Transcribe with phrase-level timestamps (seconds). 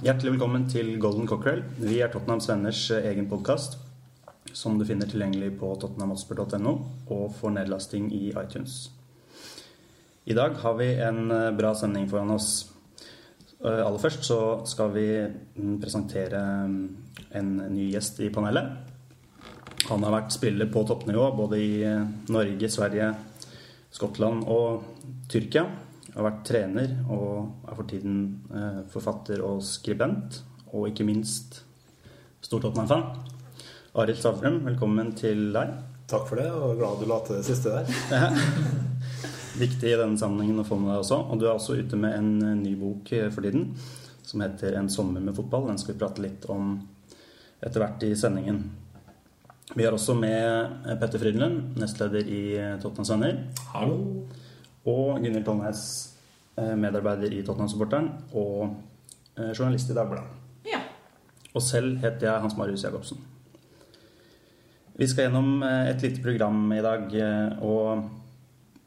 [0.00, 1.64] Hjertelig velkommen til Golden Cockerel.
[1.82, 3.78] Vi er Tottenhams Venners eh, egen podkast,
[4.52, 6.72] som du finner tilgjengelig på tottenhamhotspur.no
[7.10, 8.92] og for nedlasting i iTunes.
[10.30, 12.70] I dag har vi en eh, bra sending foran oss.
[13.60, 14.38] Eh, Aller først så
[14.68, 16.84] skal vi mm, presentere mm,
[17.36, 18.70] en ny gjest i panelet.
[19.90, 23.12] Han har vært spiller på toppnivå både i eh, Norge, Sverige,
[23.92, 24.86] Skottland og
[25.30, 25.66] Tyrkia.
[26.14, 30.40] Har vært trener og er for tiden eh, forfatter og skribent.
[30.70, 31.62] Og ikke minst
[32.40, 33.04] stor Tottenham-fan.
[34.00, 35.74] Arild Stavrum, velkommen til deg.
[36.10, 38.86] Takk for det, og glad du la til det siste der.
[39.58, 41.18] Viktig i denne sammenhengen å få med deg også.
[41.26, 43.72] Og du er også ute med en eh, ny bok eh, for tiden
[44.22, 45.66] som heter 'En sommer med fotball'.
[45.66, 46.88] Den skal vi prate litt om
[47.60, 48.70] etter hvert i sendingen.
[49.74, 52.42] Vi har også med eh, Petter Frydenlund, nestleder i
[52.82, 53.36] Tottenhams Venner.
[53.70, 54.26] Hallo.
[54.84, 55.82] Og Gunhild Tollnes,
[56.56, 58.76] eh, medarbeider i Tottenham-supporteren og
[59.36, 60.26] eh, journalist i Dagbladet.
[60.66, 60.80] Ja.
[61.54, 63.18] Og selv heter jeg Hans Marius Jacobsen.
[64.98, 67.14] Vi skal gjennom et lite program i dag,
[67.64, 68.02] og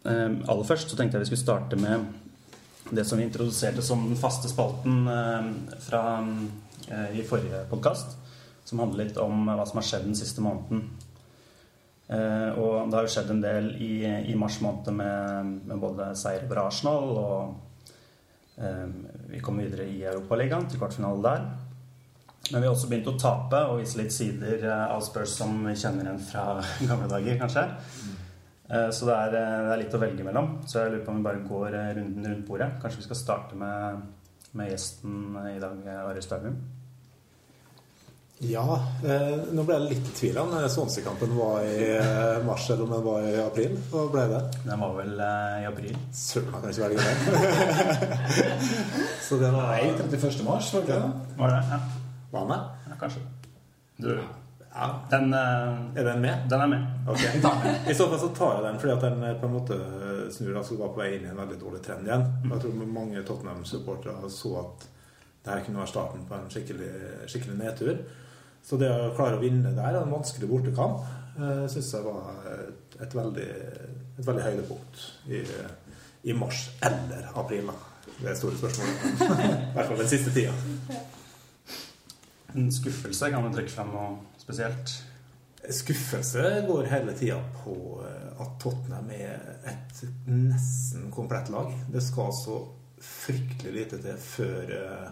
[0.04, 2.04] aller først så tenkte jeg vi skulle starte med
[2.92, 5.48] det som vi introduserte som den faste spalten eh,
[5.86, 6.04] fra
[6.90, 8.18] eh, i forrige podkast,
[8.66, 10.86] som handler litt om hva som har skjedd den siste måneden.
[12.08, 13.94] Eh, og det har jo skjedd en del i,
[14.30, 18.88] i mars måned med, med både seier over Arsenal og eh,
[19.32, 21.48] vi kom videre i Europaligaen til kvartfinale der.
[22.52, 25.64] Men vi har også begynt å tape og vise litt sider eh, av Spurs som
[25.64, 26.60] vi kjenner igjen fra
[26.90, 27.66] gamle dager, kanskje.
[28.74, 30.54] Eh, Så det er, eh, det er litt å velge mellom.
[30.66, 32.72] Så jeg lurer på om vi bare går eh, runden rundt bordet.
[32.82, 34.02] Kanskje vi skal starte med,
[34.54, 36.56] med gjesten i dag, eh, Ari Stavrum.
[38.44, 38.64] Ja,
[39.08, 42.92] eh, nå ble jeg litt i tvil om Swansea-kampen var i eh, mars eller om
[42.92, 43.78] den var i april.
[43.92, 44.42] Hva ble det?
[44.66, 45.96] Den var vel eh, i april.
[46.12, 47.14] Søren, kan ikke velge det.
[49.24, 50.44] Så det var Nei, 31.
[50.44, 51.38] mars, var det ikke det?
[51.40, 51.62] Var det?
[51.72, 51.80] Ja,
[52.34, 52.62] Var den med?
[52.90, 53.24] ja kanskje.
[54.04, 54.10] Du,
[54.74, 55.00] Ja.
[55.10, 56.48] den, uh, Er den med?
[56.50, 56.86] den er med.
[57.08, 57.20] Ok.
[57.92, 59.78] I så fall så tar jeg den fordi at den eh, på en måte
[60.34, 62.26] snur altså var på vei inn i en veldig dårlig trend igjen.
[62.48, 64.88] Og Jeg tror mange Tottenham-supportere så at
[65.44, 66.90] det her kunne være starten på en skikkelig,
[67.30, 68.02] skikkelig nedtur.
[68.64, 71.06] Så det å klare å vinne der, en vanskelig bortekamp,
[71.38, 72.34] eh, syns jeg var
[73.04, 73.50] et, veldig,
[74.18, 75.44] et veldig høydepunkt i,
[76.32, 77.70] i mars eller april.
[77.70, 77.78] da.
[78.24, 79.10] Det er store spørsmålet.
[79.70, 80.54] I hvert fall den siste tida.
[82.54, 83.90] En skuffelse kan du trekke frem?
[83.94, 84.94] noe spesielt.
[85.70, 91.72] Skuffelse går hele tida på eh, at Tottenham er et nesten komplett lag.
[91.92, 92.58] Det skal så
[93.04, 95.12] fryktelig lite til før eh,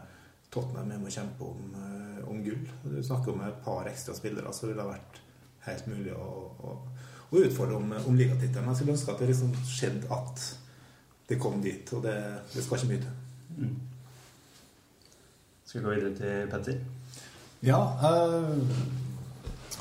[0.52, 2.66] Tottenham er med å kjempe om, eh, om gull.
[2.84, 5.22] Du snakker om et par ekstra spillere, så ville det vært
[5.70, 6.32] helt mulig å,
[6.68, 6.76] å,
[7.32, 8.68] å utfordre om, om ligatittelen.
[8.74, 10.44] Jeg skulle ønske at det liksom skjedde at
[11.32, 12.18] det kom dit, og det,
[12.52, 13.16] det skal ikke mye til.
[13.62, 13.78] Mm.
[15.64, 16.84] Skal vi gå videre til Petter?
[17.64, 17.80] Ja.
[18.10, 18.92] eh,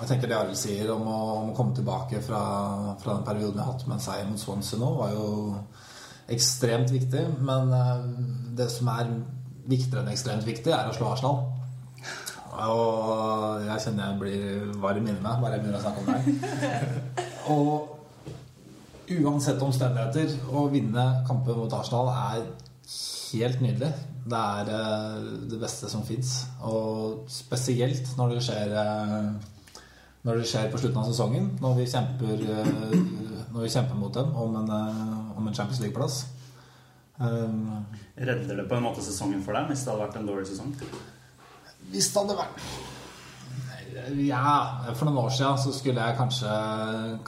[0.00, 2.40] jeg tenker det Arild sier om å, om å komme tilbake fra,
[3.02, 5.26] fra den perioden vi har hatt med en seier mot Swansea nå, var jo
[6.30, 7.26] ekstremt viktig.
[7.44, 8.04] Men eh,
[8.58, 9.14] det som er
[9.70, 11.42] viktigere enn ekstremt viktig, er å slå Arsenal.
[12.60, 17.26] Og jeg kjenner jeg blir varm inni meg bare jeg begynner å snakke om det.
[17.50, 22.44] Og uansett omstendigheter, å vinne kampen mot Arsenal er
[23.30, 23.90] helt nydelig.
[24.30, 26.40] Det er eh, det beste som fins.
[26.66, 29.32] Og spesielt når det skjer eh,
[30.26, 32.94] Når det skjer på slutten av sesongen, når vi kjemper, eh,
[33.54, 36.26] når vi kjemper mot dem om en, eh, om en Champions League-plass.
[37.20, 37.86] Um,
[38.16, 40.70] Redder det på en måte sesongen for deg hvis det hadde vært en dårlig sesong?
[41.92, 42.62] Hvis det hadde vært
[44.16, 44.52] Ja,
[44.94, 46.52] for noen år siden så skulle jeg kanskje,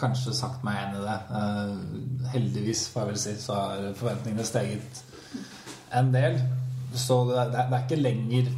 [0.00, 1.18] kanskje sagt meg enig i det.
[1.28, 5.02] Uh, heldigvis, får jeg vel si, så har forventningene steget
[5.92, 6.38] en del.
[6.94, 8.52] Så det er, det er ikke lenger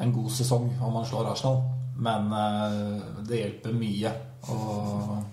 [0.00, 1.60] en god sesong om man slår Arsenal,
[1.98, 4.12] men eh, det hjelper mye.
[4.48, 5.24] Og,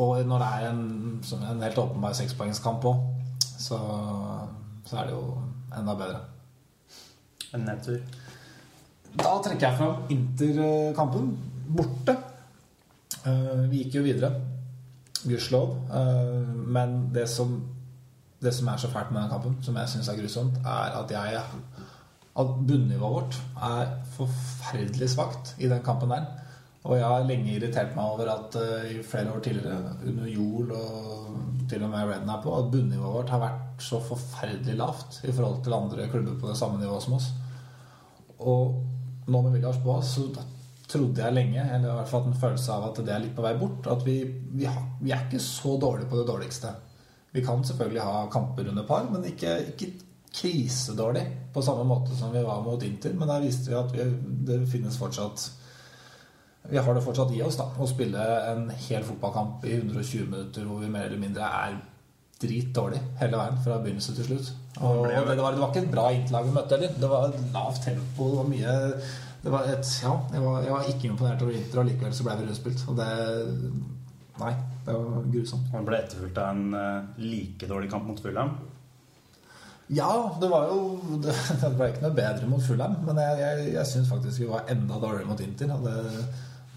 [0.00, 0.84] og når det er en,
[1.52, 3.02] en helt åpenbar sekspoengskamp òg,
[3.62, 3.78] så,
[4.88, 5.24] så er det jo
[5.76, 6.22] enda bedre.
[7.52, 8.00] En nedtur?
[9.12, 11.26] Da trekker jeg fram Inter-kampen.
[11.76, 12.16] Borte.
[13.28, 14.32] Eh, Vi gikk jo videre.
[15.22, 15.76] Gudskjelov.
[15.92, 17.58] Eh, Men det som,
[18.42, 21.12] det som er så fælt med den kampen, som jeg syns er grusomt, er at
[21.12, 21.42] jeg
[22.38, 26.30] At bunnivået vårt er forferdelig svakt i den kampen der.
[26.82, 30.72] Og jeg har lenge irritert meg over at uh, i flere år tidligere, under jord
[30.74, 35.20] og til og med Redden er på, at bunnivået vårt har vært så forferdelig lavt
[35.22, 37.28] i forhold til andre klubber på det samme nivået som oss.
[38.42, 38.74] Og
[39.30, 40.26] nå med Villas Boas, så
[40.90, 43.44] trodde jeg lenge, eller i hvert fall en følelse av at det er litt på
[43.44, 43.86] vei bort.
[43.92, 44.16] At vi,
[44.52, 46.72] vi, har, vi er ikke så dårlige på det dårligste.
[47.32, 49.92] Vi kan selvfølgelig ha kamper under par, men ikke, ikke
[50.32, 53.14] krisedårlig på samme måte som vi var mot Inter.
[53.16, 54.06] Men der viste vi at vi,
[54.48, 55.50] det finnes fortsatt
[56.70, 60.68] Vi har det fortsatt i oss da, å spille en hel fotballkamp i 120 minutter
[60.68, 61.80] hvor vi mer eller mindre er
[62.42, 64.52] dritdårlig hele veien fra begynnelse til slutt.
[64.80, 66.94] Og det, det, var, det var ikke et bra Inter-lag vi møtte heller.
[67.02, 68.76] Det var lavt tempo, det var mye
[69.42, 72.26] det var et, ja, jeg var, jeg var ikke imponert over Inter, og likevel så
[72.26, 72.84] ble vi rødspilt.
[72.92, 73.08] Og det
[74.40, 74.52] Nei,
[74.86, 75.66] det var grusomt.
[75.74, 78.54] Han ble etterfulgt av en uh, like dårlig kamp mot Fulham.
[79.94, 83.68] Ja, det var jo Det, det ble ikke noe bedre mot Fulham, men jeg, jeg,
[83.74, 85.74] jeg syns faktisk vi var enda dårligere mot Inter.
[85.76, 86.26] Og det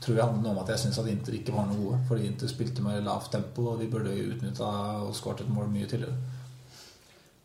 [0.03, 1.99] tror jeg handler noe om at jeg syns at Inter ikke var noe gode.
[2.09, 4.71] Fordi Inter spilte med lavt tempo, og vi burde utnytta
[5.05, 6.17] og skåret et mål mye tidligere.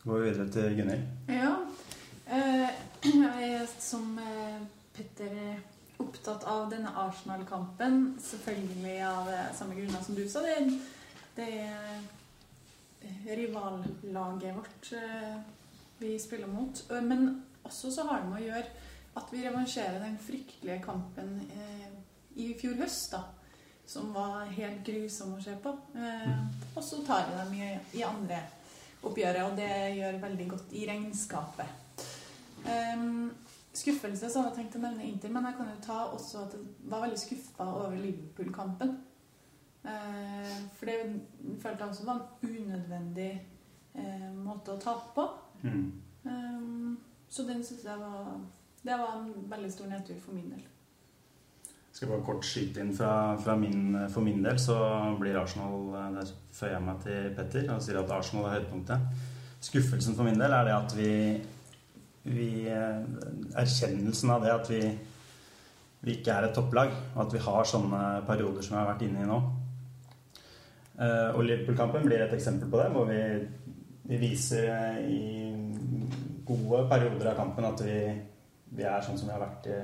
[0.02, 1.06] Går vi videre til Gunnhild?
[1.30, 1.54] Ja.
[2.26, 2.68] Eh,
[3.24, 4.62] jeg er som eh,
[4.96, 5.60] Petter er
[6.00, 8.16] opptatt av denne Arsenal-kampen.
[8.24, 10.42] Selvfølgelig av samme grunner som du sa.
[10.42, 10.80] Det,
[11.38, 15.40] det er rivallaget vårt eh,
[16.00, 16.84] vi spiller mot.
[16.90, 18.86] Men også så har det med å gjøre
[19.20, 21.90] at vi revansjerer den fryktelige kampen eh,
[22.40, 23.24] i fjor høst, da.
[23.90, 25.74] Som var helt grusom å se på.
[25.98, 26.40] Eh,
[26.74, 28.40] og så tar vi dem i, i andre
[29.02, 31.78] oppgjøret, og det gjør veldig godt i regnskapet.
[33.72, 36.56] Skuffelse, så hadde jeg tenkt å nevne Inter, men jeg kan jo ta også at
[36.56, 38.96] jeg var veldig skuffa over Liverpool-kampen.
[39.88, 40.96] Eh, for det
[41.62, 43.30] følte jeg også var en unødvendig
[43.94, 45.26] eh, måte å tape på.
[45.62, 45.92] Mm.
[46.24, 46.98] Um,
[47.28, 48.40] så den syns jeg var
[48.84, 50.62] Det var en veldig stor nedtur for min del.
[51.92, 54.78] Skal bare kort skyte inn fra, fra min, For min del så
[55.20, 59.24] blir Arsenal eh, Der føyer jeg meg til Petter og sier at Arsenal er høydepunktet.
[59.60, 61.12] Skuffelsen for min del er det at vi,
[62.30, 63.02] vi eh,
[63.58, 64.80] Erkjennelsen av det at vi,
[66.06, 69.04] vi ikke er et topplag, og at vi har sånne perioder som vi har vært
[69.04, 69.40] inne i nå.
[71.00, 73.20] Eh, Og Liverpool-kampen blir et eksempel på det, hvor vi,
[74.08, 75.49] vi viser i
[76.50, 77.96] gode perioder av kampen at vi,
[78.76, 79.78] vi er sånn som vi har vært i,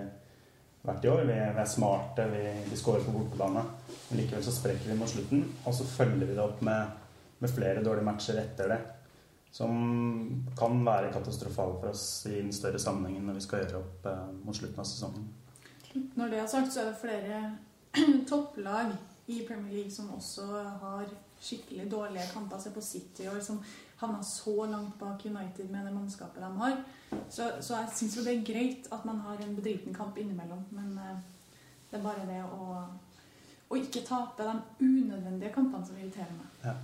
[0.87, 1.23] vært i år.
[1.29, 3.65] Vi vi er smarte, vi, vi skårer på bortebane.
[4.09, 7.01] Men likevel så sprekker vi mot slutten, og så følger vi det opp med,
[7.43, 8.81] med flere dårlige matcher etter det.
[9.57, 9.75] Som
[10.59, 14.25] kan være katastrofale for oss i den større sammenhengen når vi skal gjøre opp eh,
[14.45, 15.29] mot slutten av sesongen.
[16.19, 17.39] Når det er sagt, så er det flere
[18.31, 18.93] topplag
[19.33, 20.45] i Premier League som også
[20.83, 21.07] har
[21.41, 22.61] skikkelig dårlige kamper.
[22.61, 23.63] Se på City i år, som
[24.01, 26.77] havna så langt bak United med det mannskapet de har.
[27.29, 30.65] Så, så jeg syns jo det er greit at man har en bedriten kamp innimellom,
[30.77, 31.17] men eh,
[31.91, 32.83] det er bare det å,
[33.71, 36.53] å ikke tape de unødvendige kampene som irriterer meg.
[36.67, 36.75] Ja.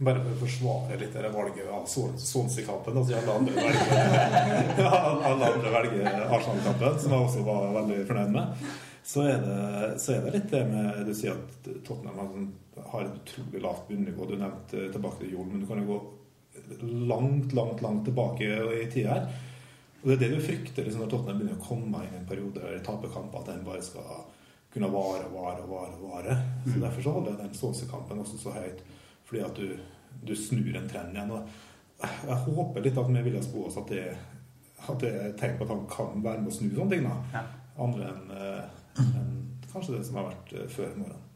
[0.00, 2.96] Bare for å forsvare litt det valget av Sonsi-kampen.
[2.96, 4.86] Altså alle andre velger,
[5.28, 8.70] alle andre velger Arsenal-kampen, som jeg også var veldig fornøyd med.
[9.10, 12.48] Så er, det, så er det litt det med Du sier at Tottenham har, sånn-
[12.86, 14.26] har et utrolig lavt bunnivå.
[14.26, 16.00] Du nevnte tilbake til jorden, men du kan jo gå
[17.10, 18.48] langt, langt, langt tilbake
[18.82, 19.28] i tid her.
[20.02, 22.28] Og det er det du frykter liksom, når Tottenham begynner å komme inn i en
[22.28, 24.22] periode der de taper kamper, at den bare skal
[24.72, 25.96] kunne vare og vare og vare.
[26.00, 26.36] vare.
[26.64, 26.80] Så Mm.
[26.80, 28.82] Derfor så holder jeg den Sonsi-kampen også så høyt.
[29.24, 29.78] Fordi at du,
[30.26, 31.30] du snur en trend igjen.
[31.30, 31.48] Og
[32.00, 34.16] jeg håper litt at vi vil spå oss at det,
[34.88, 37.04] at det er tegn på at han kan være med å snu sånne ting.
[37.04, 37.42] da.
[37.78, 39.36] Andre enn en,
[39.72, 41.26] kanskje det som har vært eh, før i morgen.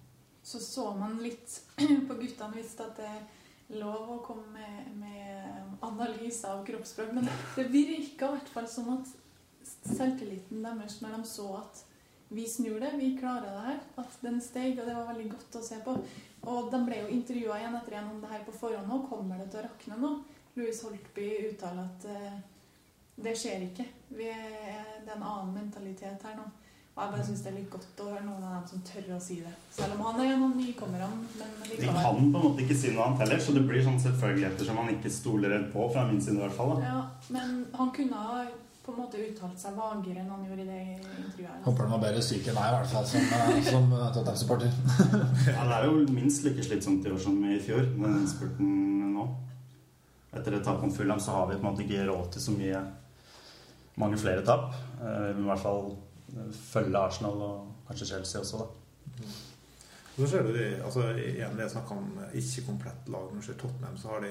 [0.44, 1.60] Så så man litt
[2.08, 7.14] på guttene visst at det er lov å komme med, med analyse av kroppsspråk.
[7.16, 9.08] Men det virka i hvert fall som at
[9.64, 11.84] selvtilliten deres når de så at
[12.34, 15.58] vi snur det, vi klarer det her, at den steg, og det var veldig godt
[15.60, 15.94] å se på.
[16.50, 18.98] Og de ble jo intervjua igjen etter igjen om det her på forhånd nå.
[19.08, 20.10] Kommer det til å rakne nå?
[20.58, 22.36] Louis Holtby uttaler at eh,
[23.24, 23.86] det skjer ikke.
[24.14, 24.44] Er,
[25.04, 26.48] det er en annen mentalitet her nå.
[26.94, 29.06] Og jeg bare syns det er litt godt å høre noen av dem som tør
[29.16, 29.52] å si det.
[29.74, 31.08] Selv om han er en av nykommerne.
[31.40, 33.98] Men De kan på en måte ikke si noe annet heller, så det blir sånn
[34.04, 36.76] selvfølgeligheter som han ikke stoler helt på, fra min side i hvert fall.
[36.76, 36.92] Da.
[36.92, 37.00] Ja,
[37.34, 38.44] men han kunne ha
[38.84, 41.60] på en måte uttalt seg vagere enn han gjorde i det intervjuet.
[41.66, 44.80] Håper han var bedre syk enn meg, i hvert fall, som, eh, som eh, Tottenham-supporter.
[45.56, 49.26] Ja, det er jo minst like slitsomt i år som i fjor, den spurten nå.
[50.36, 52.54] Etter et tap mot Fulham så har vi på en måte ikke råd til så
[52.54, 52.86] mye
[53.98, 54.70] mange flere tap.
[55.00, 55.96] Eh, i hvert fall
[56.72, 59.26] følge Arsenal og kanskje Chelsea også, da.
[60.14, 63.32] Så ser du det, altså igjen det jeg snakket om ikke komplett lag.
[63.32, 64.30] Når du ser Tottenham, så har de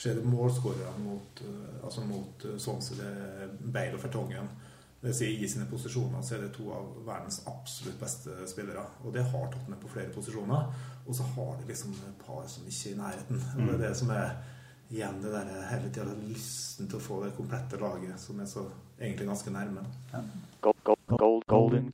[0.00, 3.10] ser du målskårere mot, eh, altså mot eh, Swansea, det
[3.44, 4.48] er Bale og Fertongen.
[5.00, 8.82] Det sier I sine posisjoner så er det to av verdens absolutt beste spillere.
[9.04, 10.72] Og det har Tottenham på flere posisjoner.
[11.06, 13.44] Og så har de liksom et par som ikke er i nærheten.
[13.56, 14.34] Og det er det som er
[14.90, 18.66] igjen det der hele tida lysten til å få det komplette laget, som er så
[18.98, 19.86] egentlig ganske nærme.
[20.12, 20.30] Gold,
[21.50, 21.90] golden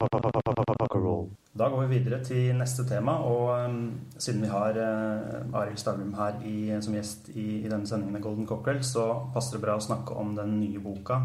[0.00, 1.28] pucker roll.
[1.52, 6.14] Da går vi videre til neste tema, og um, siden vi har uh, Arild Stavrum
[6.14, 9.76] her i, som gjest i, i denne sendingen med Golden Cockerel, så passer det bra
[9.76, 11.20] å snakke om den nye boka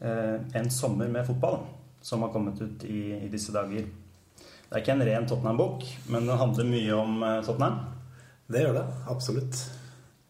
[0.00, 1.66] uh, 'En sommer med fotball',
[2.00, 3.84] som har kommet ut i, i disse dager.
[4.66, 7.80] Det er ikke en ren Tottenham-bok, men den handler mye om uh, Tottenham.
[8.46, 8.86] Det gjør det.
[9.10, 9.64] Absolutt.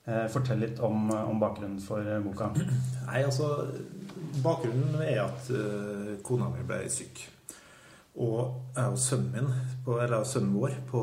[0.09, 2.51] Uh, fortell litt om, om bakgrunnen for boka.
[2.57, 3.69] Nei, altså
[4.45, 7.25] Bakgrunnen er at uh, kona mi ble syk.
[8.17, 9.49] Og jeg og sønnen min,
[9.85, 11.03] på, eller sønnen vår, på,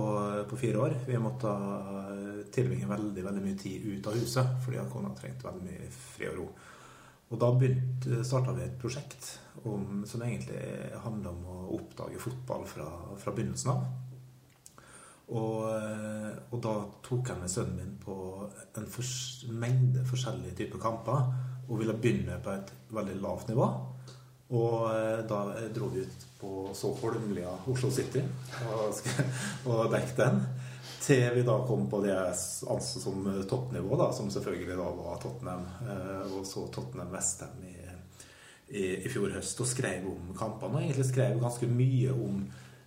[0.50, 4.82] på fire år, vi måtte uh, tilbringe veldig veldig mye tid ut av huset fordi
[4.92, 6.48] kona trengte veldig mye fred og ro.
[7.34, 7.50] Og da
[8.22, 9.32] starta vi et prosjekt
[9.66, 10.60] om, som egentlig
[11.02, 12.86] handler om å oppdage fotball fra,
[13.18, 13.88] fra begynnelsen av.
[15.34, 16.74] Og, eh, og, da
[17.06, 18.16] tok jeg med sønnen min på
[18.78, 18.90] en
[19.58, 21.32] mengde forskjellige typer kamper
[21.68, 23.68] og ville begynne på et veldig lavt nivå.
[24.54, 25.40] Og eh, da
[25.74, 28.22] dro vi ut på så Holmlia Oslo City
[28.68, 29.00] og,
[29.72, 30.44] og dekket den.
[31.04, 35.66] Til vi da kom på det jeg som toppnivå, da, som selvfølgelig da var Tottenham.
[35.84, 37.78] Eh, og så Tottenham Vestham i,
[38.72, 40.78] i, i fjor høst og skrev om kampene.
[40.78, 42.44] Og egentlig skrev ganske mye om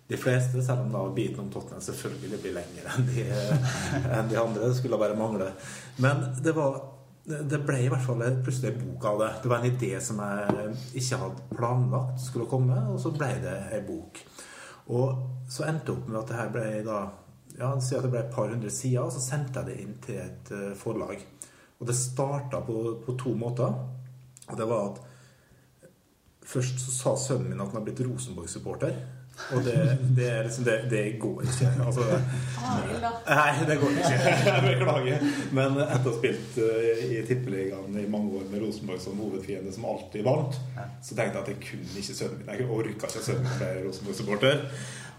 [0.07, 3.25] de fleste, selv om da biten om Tottenham selvfølgelig blir lengre enn de,
[4.17, 4.69] enn de andre.
[4.69, 5.51] Det skulle bare mangle.
[6.01, 6.79] Men det var
[7.27, 9.31] det ble i hvert fall plutselig en bok av det.
[9.43, 13.55] Det var en idé som jeg ikke hadde planlagt skulle komme, og så ble det
[13.75, 14.21] en bok.
[14.95, 17.01] Og så endte det opp med at det her ble da
[17.57, 19.99] ja, si at det ble et par hundre sider, og så sendte jeg det inn
[20.05, 21.19] til et eh, forlag.
[21.77, 23.75] Og det starta på, på to måter.
[24.47, 25.05] Og det var at
[26.47, 28.93] Først så sa sønnen min at han har blitt Rosenborg-supporter.
[29.53, 31.69] Og det, det, liksom, det, det går ikke.
[31.85, 32.05] Altså,
[33.27, 34.17] Nei, det går ikke.
[34.47, 35.25] Jeg beklager.
[35.55, 39.71] Men etter å ha spilt eh, i Tippeligaen i mange år med Rosenborg som hovedfiende,
[39.75, 42.53] som alltid vant, så tenkte jeg at jeg kunne ikke sønnen min.
[42.53, 44.63] Jeg orka ikke sønnen min ble Rosenborg-supporter.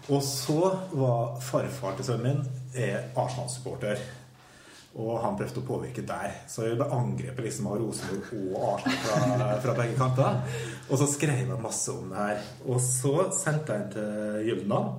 [0.09, 0.61] Og så
[0.99, 4.03] var farfar til sønnen min er Arsenal-supporter.
[4.99, 6.41] Og han prøvde å påvirke der.
[6.51, 10.41] Så jeg ble angrepet liksom av Rosenborg og Arsenal fra, fra, begge kanter.
[10.89, 12.49] Og så skrev jeg masse om det her.
[12.67, 14.89] Og så sendte jeg den til Gyldendal.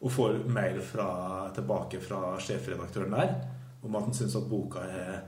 [0.00, 1.08] Og får mail fra,
[1.56, 3.34] tilbake fra sjefredaktøren der
[3.80, 5.20] om at han syns at boka er,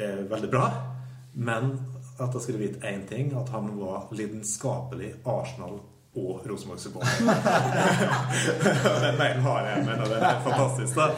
[0.00, 0.66] er, veldig bra.
[1.34, 1.74] Men
[2.18, 5.82] at jeg skulle vite én ting, at han var lidenskapelig Arsenal-
[6.18, 7.20] og Rosenborg-supporter.
[9.04, 10.96] Den mailen har jeg, men det er fantastisk.
[10.98, 11.08] da.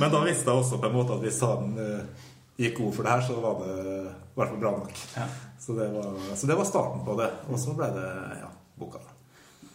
[0.00, 2.28] Men da visste jeg også på en måte at hvis han uh,
[2.60, 5.02] gikk god for det her, så var det i hvert fall bra nok.
[5.16, 5.26] Ja.
[5.60, 7.30] Så, det var, så, det var, starten på det.
[7.50, 8.06] Og så ble det
[8.42, 9.02] ja, boka.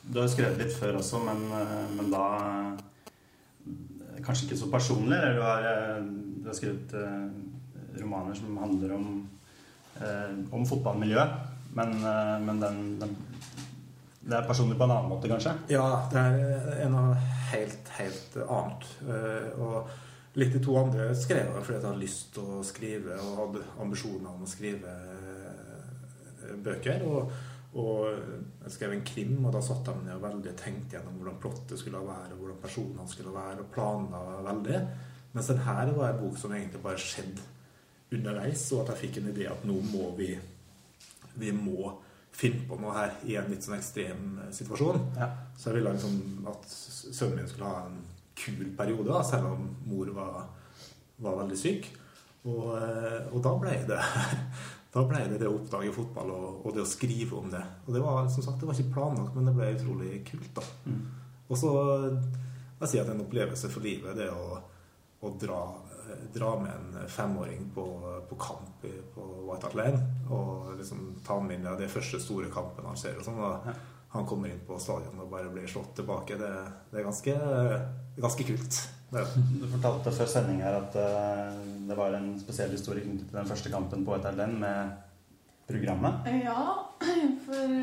[0.02, 2.88] Du har jo skrevet litt før også, men, eh, men da eh,
[4.22, 5.18] Kanskje ikke så personlig?
[5.18, 5.64] Eller du har,
[6.42, 6.92] du har skrevet
[7.98, 9.08] romaner som handler om,
[10.54, 11.32] om fotballmiljøet,
[11.74, 11.96] men,
[12.46, 13.16] men den, den
[14.22, 15.56] det er personlig på en annen måte, kanskje?
[15.74, 17.16] Ja, det er noe
[17.50, 18.90] helt, helt annet.
[19.58, 23.40] Og litt de to andre skrev jeg fordi jeg hadde lyst til å skrive og
[23.40, 24.94] hadde ambisjoner om å skrive
[26.64, 27.06] bøker.
[27.08, 27.32] Og,
[27.82, 28.06] og
[28.66, 31.82] jeg skrev en krim, og da satt jeg ned og veldig tenkte gjennom hvordan plottet
[31.82, 34.84] skulle være, og hvordan personene skulle være, og planla veldig.
[35.32, 37.50] Mens den her var en bok som egentlig bare skjedde
[38.12, 40.34] underveis, og at jeg fikk en idé at nå må vi
[41.40, 41.94] Vi må
[42.42, 45.00] finne på noe her i en litt sånn ekstrem situasjon.
[45.20, 45.30] Ja.
[45.58, 48.00] Så jeg ville liksom at sønnen min skulle ha en
[48.42, 50.38] kul periode, da, selv om mor var,
[51.22, 51.90] var veldig syk.
[52.50, 54.00] Og, og, da ble det
[54.96, 57.62] da ble det det å oppdage fotball og, og, det å skrive om det.
[57.86, 60.50] Og det var som sagt, det var ikke planlagt, men det ble utrolig kult.
[60.58, 60.66] da.
[60.90, 61.04] Mm.
[61.52, 61.72] Og så
[62.82, 64.58] jeg sier at en opplevelse for livet, det å,
[65.22, 65.62] å dra
[66.34, 67.86] dra med en femåring på,
[68.30, 70.02] på kamp på White Hart Lane
[70.32, 73.18] og liksom ta med inn ja, det første store kampen han ser.
[73.20, 73.72] og sånn, og
[74.12, 76.36] Han kommer inn på stadion og bare blir slått tilbake.
[76.40, 76.50] Det,
[76.92, 77.36] det er ganske,
[78.18, 78.80] ganske kult.
[79.12, 79.24] Det.
[79.60, 81.56] Du fortalte før sending her at uh,
[81.88, 84.94] det var en spesiell historie knyttet til den første kampen på White Hart Lane med
[85.68, 86.28] programmet.
[86.44, 86.64] Ja,
[87.46, 87.76] for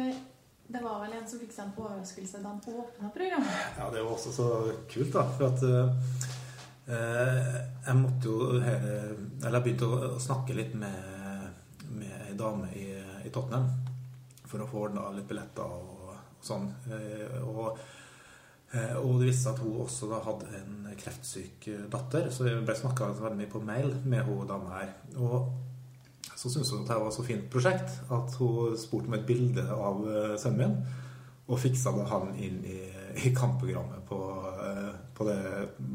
[0.69, 3.61] det var vel en som fikk seg en overraskelse da han åpna programmet.
[3.79, 4.49] Ja, det var også så
[4.93, 5.25] kult, da.
[5.37, 6.37] For at uh,
[6.89, 11.51] jeg måtte jo Eller jeg begynte å snakke litt med,
[11.93, 12.89] med ei dame i,
[13.27, 13.69] i, Tottenham
[14.49, 16.71] for å få ordna litt billetter og, og sånn.
[17.45, 17.67] Og,
[18.73, 22.77] og, det viste seg at hun også da hadde en kreftsyk datter, så jeg ble
[22.79, 24.95] snakka veldig mye på mail med hun dama her.
[25.21, 25.51] Og
[26.33, 29.67] så syntes hun at det var så fint prosjekt at hun spurte om et bilde
[29.69, 30.01] av
[30.41, 30.81] sønnen min,
[31.49, 32.81] og fiksa han inn i
[33.17, 34.19] i kampprogrammet på,
[34.65, 35.39] eh, på, det,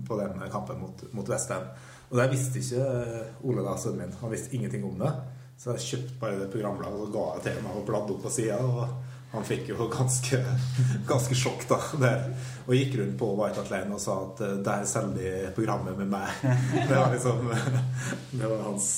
[0.08, 1.70] på den kampen mot, mot Westham.
[2.10, 4.20] Og det visste ikke eh, Ole da, sønnen min.
[4.22, 5.14] Han visste ingenting om det.
[5.58, 8.34] Så jeg kjøpte bare det programbladet og ga det til meg og bladde opp på
[8.34, 8.60] sida.
[8.62, 10.40] Og han fikk jo ganske,
[11.12, 11.80] ganske sjokk da.
[12.04, 12.28] Der.
[12.68, 15.98] Og gikk rundt på White Hat Lane og sa at eh, der selger de programmet
[16.00, 16.46] med meg.
[16.90, 17.50] Det var liksom
[18.40, 18.90] Det var hans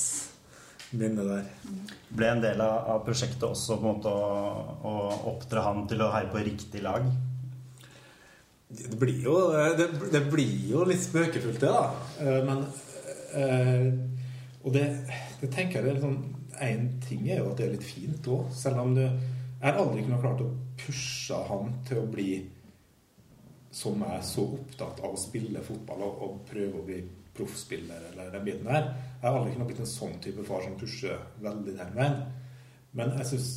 [0.96, 1.48] minne der.
[2.16, 4.52] Ble en del av, av prosjektet også på en måte å,
[4.86, 4.92] å
[5.32, 7.08] oppdra han til å heie på riktig lag?
[8.68, 9.36] Det blir jo,
[9.78, 11.84] det, det blir jo litt spøkefullt, det, da.
[12.20, 12.64] Eh, Men
[13.38, 13.86] eh,
[14.64, 14.86] Og det,
[15.40, 16.18] det tenker jeg det er sånn
[16.64, 19.76] Én ting er jo at det er litt fint òg, selv om du Jeg har
[19.78, 22.30] aldri kunnet klart å pushe han til å bli
[23.76, 27.02] som er så opptatt av å spille fotball og, og prøve å bli
[27.36, 28.86] proffspiller eller den biten der.
[29.20, 32.22] Jeg har aldri kunnet blitt en sånn type far som pusher veldig den veien.
[32.96, 33.50] Men jeg syns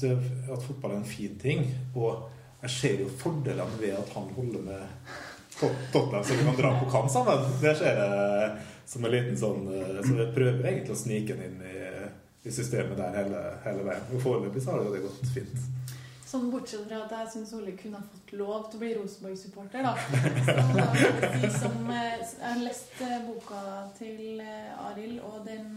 [0.52, 1.64] at fotball er en fin ting.
[1.96, 2.26] Og
[2.62, 5.12] jeg ser jo fordelene ved at han holder med
[5.60, 7.46] Tot- Tottenham, så vi kan dra på kamp sammen.
[7.62, 8.52] Det ser jeg
[8.90, 11.82] som en liten sånn eh, Så jeg prøver egentlig å snike den inn i,
[12.48, 14.08] i systemet der hele, hele veien.
[14.16, 15.68] Og foreløpig så har det jo det gått fint.
[16.30, 19.82] Sånn bortsett fra at jeg syns Ole kunne ha fått lov til å bli Rosenborg-supporter,
[19.82, 19.94] da.
[20.46, 23.64] Så jeg som, eh, jeg har lest eh, boka
[23.98, 25.72] til Arild, og den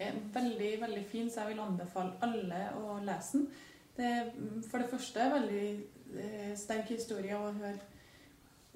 [0.00, 3.48] er veldig, veldig fin, så jeg vil anbefale alle å lese den.
[3.98, 5.64] Det er mm, for det første en veldig
[6.58, 7.78] sterk historie å høre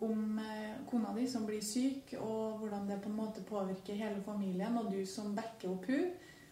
[0.05, 4.23] om eh, kona di som blir syk, og hvordan det på en måte påvirker hele
[4.27, 6.11] familien, og du som backer opp hun.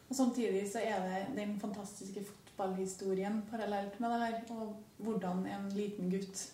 [0.09, 5.69] Og samtidig så er det den fantastiske fotballhistorien parallelt med det her, og hvordan en
[5.75, 6.45] liten gutt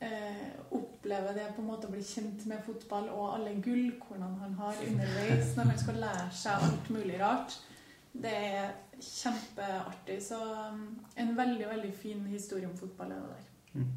[0.00, 4.58] eh, opplever det på en måte å bli kjent med fotball, og alle gullkornene han
[4.58, 7.58] har underveis når han skal lære seg alt mulig rart.
[8.18, 10.18] Det er kjempeartig.
[10.22, 10.84] Så um,
[11.16, 13.88] en veldig, veldig fin historie om fotball er det der.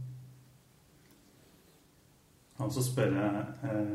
[2.62, 3.27] og så spørre,
[3.65, 3.93] eh,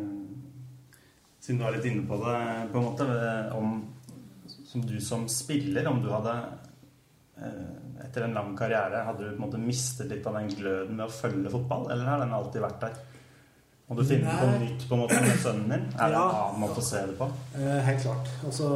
[1.41, 2.39] siden du er litt inne på det,
[2.73, 3.05] på en måte,
[3.55, 3.77] om
[4.67, 6.33] som du som spiller, om du hadde
[7.39, 10.99] eh, etter en lang karriere, hadde du på en måte mistet litt av den gløden
[10.99, 12.99] med å følge fotball, eller har den alltid vært der?
[13.87, 15.85] Må du finne på nytt på en måte med sønnen din?
[15.95, 17.29] Er det en annen måte å se det på?
[17.55, 18.33] Eh, helt klart.
[18.49, 18.73] Altså,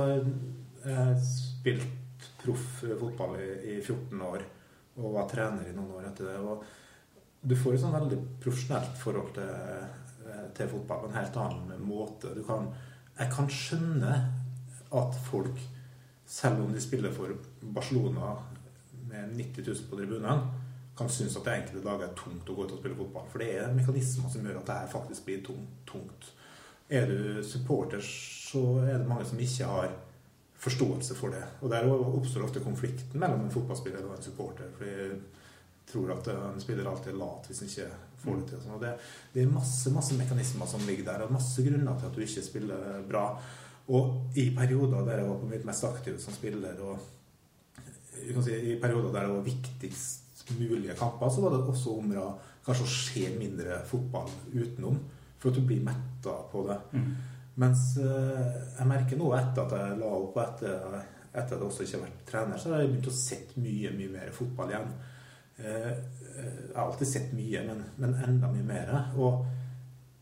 [0.84, 1.99] jeg har spilt
[2.40, 4.46] proff fotball i, i 14 år
[5.00, 6.38] og var trener i noen år etter det.
[6.42, 6.64] Og
[7.40, 9.52] du får et sånn veldig profesjonelt forhold til,
[10.26, 12.32] eh, til fotball på en helt annen måte.
[12.46, 12.72] Kan,
[13.18, 14.16] jeg kan skjønne
[15.00, 15.60] at folk,
[16.26, 18.34] selv om de spiller for Barcelona
[19.10, 20.66] med 90 000 på tribunene,
[20.98, 23.28] kan synes at det enkelte dager er tungt å gå ut og spille fotball.
[23.32, 25.40] For det er mekanismer som gjør at det her faktisk blir
[25.88, 26.28] tungt.
[26.90, 29.94] Er du supporter, så er det mange som ikke har
[30.60, 31.42] forståelse for det.
[31.60, 34.68] Og der oppstår ofte konflikten mellom en fotballspiller og en supporter.
[34.76, 35.20] For jeg
[35.90, 37.88] tror at en spiller alltid er lat hvis en ikke
[38.20, 38.62] får det til.
[38.64, 38.76] sånn.
[38.76, 38.92] Og det,
[39.34, 42.44] det er masse, masse mekanismer som ligger der, og masse grunner til at du ikke
[42.44, 43.24] spiller bra.
[43.90, 47.00] Og i perioder der jeg var på mitt mest aktive som spiller, og
[48.20, 52.12] kan si, i perioder der det var viktigst mulige kamper, så var det også om
[52.18, 52.28] å
[52.66, 54.98] kanskje å se mindre fotball utenom,
[55.40, 56.76] for at du blir metta på det.
[56.92, 57.12] Mm.
[57.60, 60.94] Mens eh, jeg merker nå etter at jeg la opp, etter,
[61.30, 63.92] etter at jeg også ikke har vært trener, så har jeg begynt å se mye,
[63.98, 64.92] mye mer fotball igjen.
[65.60, 68.94] Eh, eh, Jeg har alltid sett mye, men, men enda mye mer.
[69.20, 69.44] Og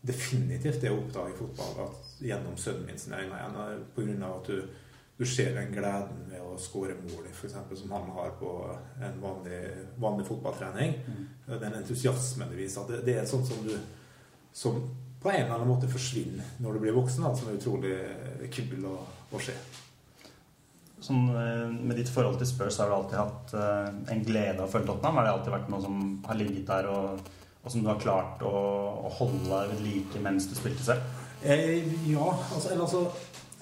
[0.01, 4.87] definitivt det å oppdage fotball at, gjennom sønnen min sine øyne igjen, av at du,
[5.19, 8.51] du ser den gleden ved å skåre mål, for eksempel, som han har på
[8.99, 9.61] en vanlig,
[9.99, 10.97] vanlig fotballtrening.
[11.47, 12.83] Den entusiasmen det viser.
[12.83, 13.75] at Det, det er sånt som du
[14.55, 14.81] som
[15.19, 17.95] på en eller annen måte forsvinner når du blir voksen, da, som er utrolig
[18.55, 18.95] kul å,
[19.35, 19.55] å se.
[20.99, 24.67] Sånn, eh, med ditt forhold til Spurs har du alltid hatt eh, en glede av
[24.67, 25.19] å følge Tottenham?
[25.19, 27.31] Har det alltid vært noe som har ligget der, og,
[27.63, 28.53] og som du har klart å,
[29.07, 31.25] å holde ved like mens du spilte selv?
[31.39, 33.05] Eh, ja, altså, eller altså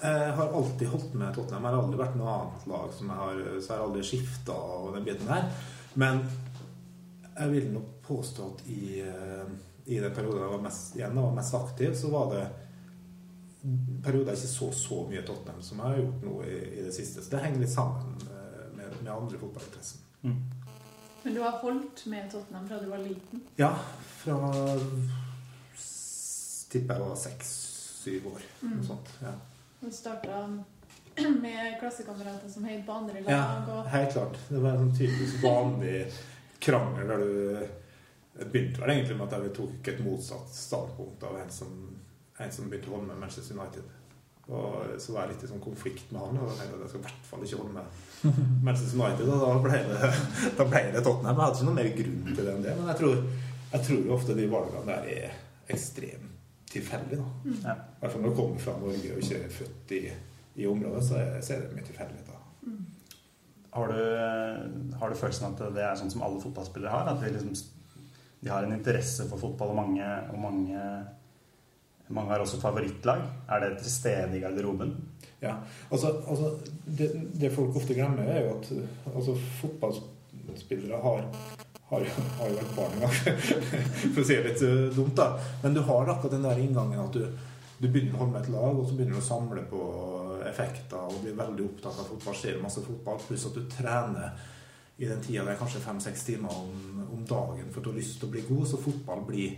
[0.02, 1.64] Jeg har alltid holdt med Tottenham.
[1.64, 4.58] Jeg har aldri vært noe annet lag som jeg har Så jeg har aldri skifta
[4.78, 5.48] og den biten der.
[5.98, 6.22] Men
[7.38, 9.50] jeg vil nok påstå at i, eh,
[9.88, 12.46] i den perioden jeg var mest, igjen, jeg var mest aktiv, så var det
[14.04, 16.92] perioder jeg ikke så så mye Tottenham som jeg har gjort nå i, i det
[16.94, 17.24] siste.
[17.24, 20.04] Så det henger litt sammen eh, med, med andre fotballinteresser.
[21.22, 23.42] Men du har holdt med Tottenham fra du var liten.
[23.56, 23.72] Ja,
[24.20, 24.52] fra
[26.68, 28.46] tipper jeg var seks-syv år.
[28.68, 29.10] Noe sånt.
[29.24, 29.34] Ja.
[29.80, 30.44] Du starta
[31.44, 33.32] med klassekamerater som heide på andre lag.
[33.32, 34.40] Ja, helt klart.
[34.48, 35.98] Det var en sånn typisk vanlig
[36.62, 37.87] krangel der du
[38.38, 41.72] Det begynte vel egentlig med at jeg tok et motsatt standpunkt av en som,
[42.38, 43.94] en som begynte å holde med Manchester United.
[44.48, 47.02] Og så var jeg litt i sånn konflikt med han, og jeg at jeg skal
[47.02, 48.22] i hvert fall ikke holde med
[48.68, 49.34] Manchester United.
[49.34, 50.14] Og da ble det,
[50.60, 51.34] da ble det Tottenham.
[51.34, 53.20] Jeg hadde ikke noen mer grunn til det enn det, men jeg tror
[53.68, 55.36] jeg tror jo ofte de valgene der er
[55.68, 56.34] ekstremt
[56.68, 57.24] tilfeldige.
[57.64, 57.74] Ja.
[57.74, 60.02] I hvert fall når du kommer fra Norge og ikke er født i,
[60.60, 62.34] i området, så er, så er det mye tilfeldigheter.
[63.72, 67.10] Har du, har du følelsen at det er sånn som alle fotballspillere har?
[67.12, 67.56] At de, liksom,
[68.40, 70.82] de har en interesse for fotball, og mange, og mange,
[72.08, 73.24] mange har også favorittlag?
[73.50, 74.94] Er det til stede i garderoben?
[75.40, 75.54] Ja,
[75.90, 76.52] altså, altså
[76.84, 78.72] det, det folk ofte glemmer, er jo at
[79.14, 81.28] altså, fotballspillere har,
[81.90, 83.42] har, har jo vært barn en gang,
[84.14, 85.32] for å si det litt eh, dumt, da.
[85.62, 87.22] Men du har akkurat den der inngangen at du,
[87.78, 89.82] du begynner å holde med et lag, og så begynner du å samle på
[90.48, 94.54] effekter og blir veldig opptatt av fotball, ser masse fotball, pluss at du trener
[94.98, 97.98] i den tida det er kanskje fem-seks timer om, om dagen for at du har
[98.00, 99.52] lyst til å bli god, så fotball blir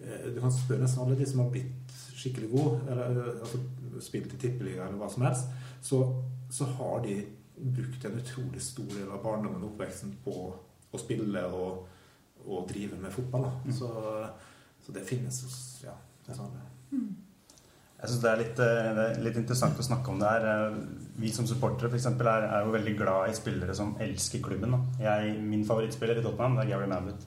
[0.00, 3.60] eh, Du kan spørre nesten alle de som har blitt skikkelig gode, eller eh, altså,
[4.04, 5.52] spilt i tippeliga eller hva som helst,
[5.84, 6.00] så,
[6.50, 7.20] så har de
[7.58, 10.36] brukt en utrolig stor del av barndommen og oppveksten på
[10.88, 11.86] å spille og,
[12.46, 13.48] og drive med fotball.
[13.48, 13.72] Da.
[13.74, 13.90] Så,
[14.86, 16.38] så det finnes hos ja, det alle.
[16.38, 17.08] sånn det er,
[17.98, 20.46] litt, synes det er litt interessant å snakke om det her.
[20.46, 20.76] Eh,
[21.18, 24.76] Vi som supportere for eksempel, er, er jo veldig glad i spillere som elsker klubben.
[25.02, 27.24] Jeg, min favorittspiller i Tottenham det er Gary Mabbutt.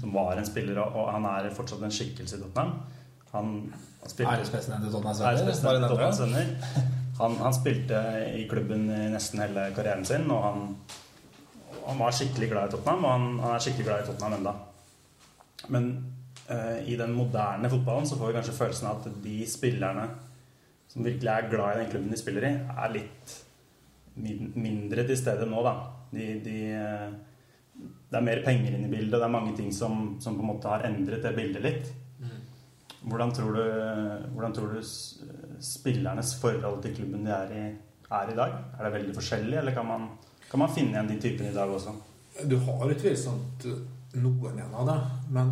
[0.00, 2.74] Som var en spiller, og han er fortsatt en skikkelse i Tottenham.
[3.32, 3.72] Han,
[4.02, 6.52] han spilte Ærespresident i Tottenham Sønner?
[6.52, 6.82] Det.
[7.18, 8.02] Han, han spilte
[8.36, 10.76] i klubben i nesten hele karrieren sin, og han,
[11.86, 14.54] han var skikkelig glad i Tottenham, og han, han er skikkelig glad i Tottenham enda.
[15.72, 16.11] Men eh,
[16.86, 20.06] i den moderne fotballen så får vi kanskje følelsen av at de spillerne
[20.92, 23.36] som virkelig er glad i den klubben de spiller i, er litt
[24.60, 25.72] mindre til stede nå, da.
[26.12, 30.18] De, de, eh, det er mer penger inn i bildet, det er mange ting som,
[30.20, 31.92] som på en måte har endret det bildet litt.
[33.02, 33.64] Hvordan tror du,
[34.34, 34.82] hvordan tror du
[35.62, 37.64] spillernes forhold til klubben de er i,
[38.12, 38.54] er i dag?
[38.76, 40.06] Er det veldig forskjellig, eller kan man,
[40.50, 41.96] kan man finne igjen de typene i dag også?
[42.46, 43.66] Du har utvilsomt
[44.22, 44.98] noen igjen av det,
[45.34, 45.50] men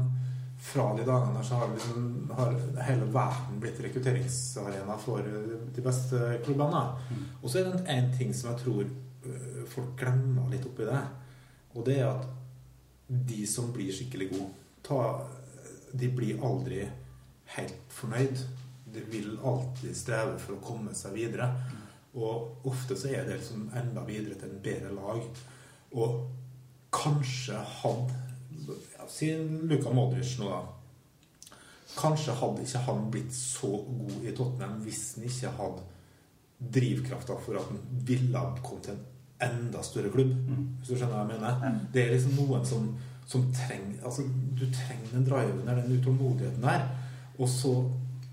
[0.60, 6.82] fra de dagene så har, liksom, har hele verden blitt rekrutteringsarena for de beste klubbene.
[7.40, 10.88] Og så er det en, en ting som jeg tror øh, folk glemmer litt oppi
[10.88, 11.00] det,
[11.74, 12.28] og det er at
[13.10, 14.50] de som blir skikkelig gode,
[14.86, 15.00] ta,
[15.92, 16.84] de blir aldri
[17.56, 18.42] helt fornøyd.
[18.90, 21.48] De vil alltid streve for å komme seg videre.
[22.18, 25.42] Og ofte så er det liksom enda videre til en bedre lag.
[25.98, 26.20] Og
[26.94, 28.76] kanskje hadde
[29.10, 29.30] Si
[29.68, 31.56] Luka Modric nå, da.
[31.98, 35.86] Kanskje hadde ikke han blitt så god i Tottenham hvis han ikke hadde
[36.60, 39.06] drivkrafta for at han ville komme til en
[39.40, 40.34] enda større klubb.
[40.78, 41.78] Hvis du skjønner hva jeg mener?
[41.92, 42.90] Det er liksom noen som,
[43.26, 46.86] som trenger altså, Du trenger den driven der, den utålmodigheten der.
[47.40, 47.74] Og så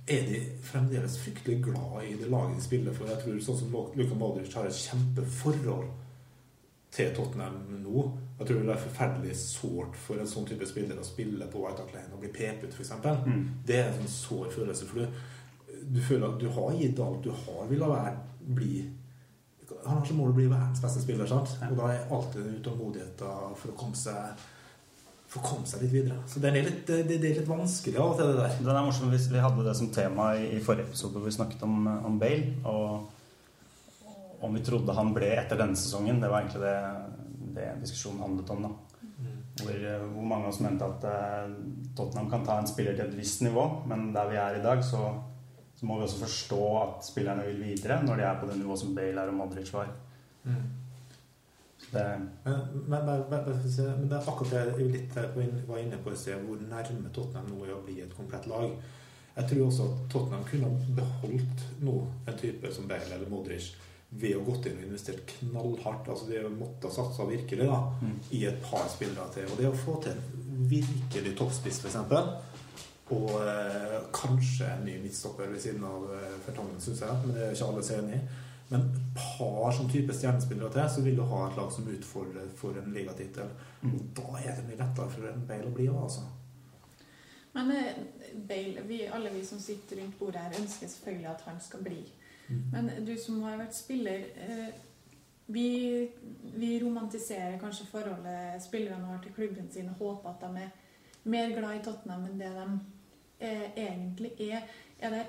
[0.08, 3.10] er de fremdeles fryktelig glad i det laget de spiller for.
[3.10, 5.90] Jeg tror sånn som Luka Modric har et kjempeforhold
[6.96, 8.06] til Tottenham nå.
[8.38, 11.82] Jeg tror det er forferdelig sårt for en sånn type spiller å spille på White
[11.82, 12.91] Hart Lane og bli pepet, f.eks.
[13.26, 13.47] Mm.
[13.65, 14.89] Det er en sånn sår følelse.
[14.89, 18.13] For du, du føler at du har gitt alt du har, villet være
[18.58, 18.76] bli
[19.84, 21.58] Han har som mål å bli verdens beste spiller, sant?
[21.67, 24.45] Og da er alltid den utålmodigheten for å komme seg
[25.28, 26.21] for å komme seg litt videre.
[26.30, 28.54] Så det er litt, det, det er litt vanskelig av og til, det der.
[28.63, 31.36] Den er morsom hvis vi hadde det som tema i, i forrige episode hvor vi
[31.36, 32.54] snakket om, om Bale.
[32.63, 36.21] Og om vi trodde han ble etter denne sesongen.
[36.21, 36.78] Det var egentlig det,
[37.58, 38.67] det diskusjonen handlet om.
[38.67, 38.76] da.
[39.58, 41.54] Hvor, eh, hvor mange av oss mente at eh,
[41.98, 44.84] Tottenham kan ta en spiller til et visst nivå, men der vi er i dag,
[44.86, 45.08] så,
[45.76, 48.84] så må vi også forstå at spillerne vil videre når de er på det nivået
[48.84, 49.89] som Bale er og Modric var.
[50.43, 50.67] Mm.
[51.91, 52.06] det,
[52.46, 56.13] Men, men, men, men, men, men det er akkurat det jeg litt var inne- på
[56.13, 58.78] i sted, hvor nærme Tottenham nå er å bli et komplett lag.
[59.38, 63.74] Jeg tror også at Tottenham kunne beholdt nå en type som Bale eller Modric
[64.10, 66.08] ved å gått inn og investert knallhardt.
[66.08, 67.80] altså De har måttet satse virkelig da,
[68.32, 69.50] i et par spillere til.
[69.52, 72.00] Og det å få til en virkelig toppspiss, f.eks.,
[73.08, 77.46] og eh, kanskje en ny midtstopper ved siden av eh, Fertongen, syns jeg, men det
[77.46, 78.24] er ikke alle så enig i.
[78.67, 82.50] Men et par sånn type stjernespillere til, så vil du ha et lag som utfordrer
[82.60, 83.54] for en ligatittel.
[83.88, 86.26] Og da er det mye lettere for en Bale å bli av, altså.
[87.56, 88.02] Men eh,
[88.50, 92.02] Bale, vi, alle vi som sitter rundt bordet her, ønsker selvfølgelig at han skal bli.
[92.47, 94.83] Men du som har vært spiller eh,
[95.47, 95.67] vi,
[96.55, 100.71] vi romantiserer kanskje forholdet spillerne har til klubben sin og håper at de er
[101.27, 102.67] mer glad i Tottenham enn det de
[103.39, 104.63] eh, egentlig er.
[104.99, 105.25] Er det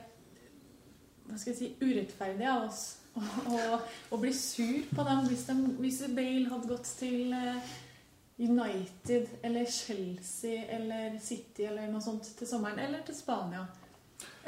[1.29, 2.83] hva skal jeg si, urettferdig av oss
[3.19, 3.81] å, å,
[4.15, 7.75] å bli sur på dem hvis, de, hvis Bale hadde gått til eh,
[8.39, 13.67] United eller Chelsea eller City eller noe sånt til sommeren, eller til Spania.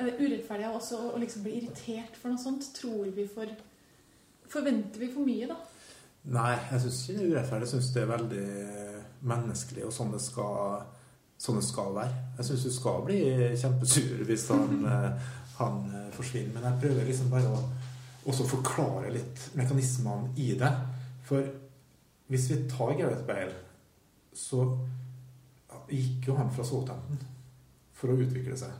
[0.01, 2.71] Er det urettferdig av oss å, liksom bli irritert for noe sånt?
[2.77, 3.59] Tror vi for
[4.51, 5.55] Forventer vi for mye, da?
[6.35, 7.67] Nei, jeg syns ikke det er urettferdig.
[7.69, 8.47] Jeg syns det er veldig
[9.31, 10.81] menneskelig, og sånn det skal
[11.41, 12.25] sånn det skal være.
[12.39, 13.21] Jeg syns du skal bli
[13.63, 15.31] kjempesur hvis han, eh,
[15.61, 16.53] han eh, forsvinner.
[16.57, 17.63] Men jeg prøver liksom bare å
[18.31, 20.71] også forklare litt mekanismene i det.
[21.29, 21.47] For
[22.31, 23.57] hvis vi tar Gareth Bale,
[24.37, 24.67] så
[25.91, 27.23] gikk jo han fra Southampton
[27.97, 28.75] for å utvikle seg.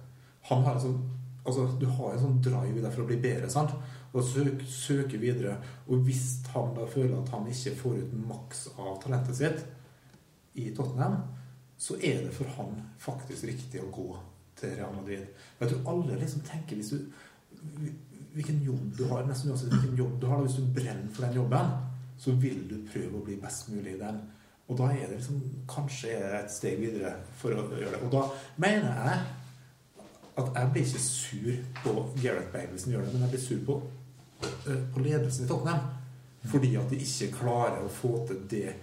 [0.51, 0.99] Han har sånn,
[1.45, 3.75] altså, du har en sånn drive i deg for å bli bedre, sant?
[4.11, 5.57] og søke, søke videre.
[5.87, 9.61] Og hvis han da føler at han ikke får ut maks av talentet sitt
[10.59, 11.21] i Tottenham,
[11.81, 14.09] så er det for han faktisk riktig å gå
[14.61, 15.29] til Real Madrid.
[15.61, 17.03] Jeg tror alle liksom tenker hvis du
[18.31, 21.27] Hvilken jobb du har, nesten uansett hvilken jobb du har, da, hvis du brenner for
[21.27, 21.73] den jobben,
[22.23, 24.21] så vil du prøve å bli best mulig i den.
[24.71, 27.11] Og da er det liksom kanskje et steg videre
[27.41, 28.01] for å gjøre det.
[28.07, 28.23] Og da
[28.63, 29.40] mener jeg
[30.39, 31.51] at jeg blir ikke sur
[31.83, 33.81] på Gareth Bale som gjør det, men jeg blir sur på,
[34.47, 35.89] eh, på ledelsen i Tottenham.
[36.45, 38.75] Fordi at de ikke klarer å få til det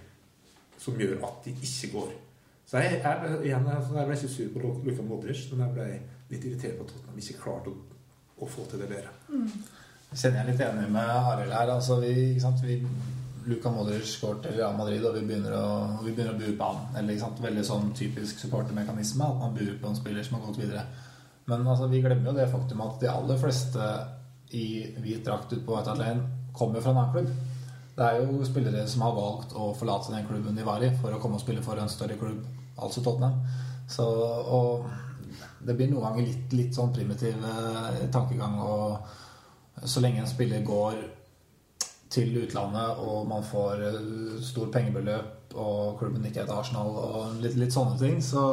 [0.78, 2.12] som gjør at de ikke går.
[2.68, 5.86] Så jeg, jeg, igjen, jeg ble ikke sur på Luka Modric, men jeg ble
[6.30, 7.78] litt irritert på at Tottenham ikke klarte å,
[8.38, 9.14] å få til det bedre.
[10.12, 11.72] kjenner jeg litt enig med Arild her.
[11.74, 12.62] Altså, vi, ikke sant?
[12.62, 12.78] Vi,
[13.48, 15.66] Luka Modric går til Real Madrid, og vi begynner å,
[16.04, 16.96] vi begynner å bue på han.
[17.00, 17.22] Eller?
[17.42, 20.84] Veldig sånn typisk supportermekanisme at man buer på en spiller som har gått videre.
[21.48, 23.90] Men altså, vi glemmer jo det faktum at de aller fleste
[24.56, 24.66] i
[25.00, 27.30] hvit drakt ute på White Hart Lane kommer fra en annen klubb.
[27.98, 31.14] Det er jo spillere som har valgt å forlate den klubben de var i, for
[31.14, 32.44] å komme og spille for en større klubb,
[32.78, 33.40] altså Tottenham.
[33.90, 34.86] Så, og
[35.64, 38.60] det blir noen ganger litt, litt sånn primitiv eh, tankegang.
[38.62, 41.00] Og så lenge en spiller går
[42.12, 43.98] til utlandet, og man får eh,
[44.46, 48.44] stor pengebeløp, og klubben ikke heter Arsenal, og litt, litt sånne ting, så,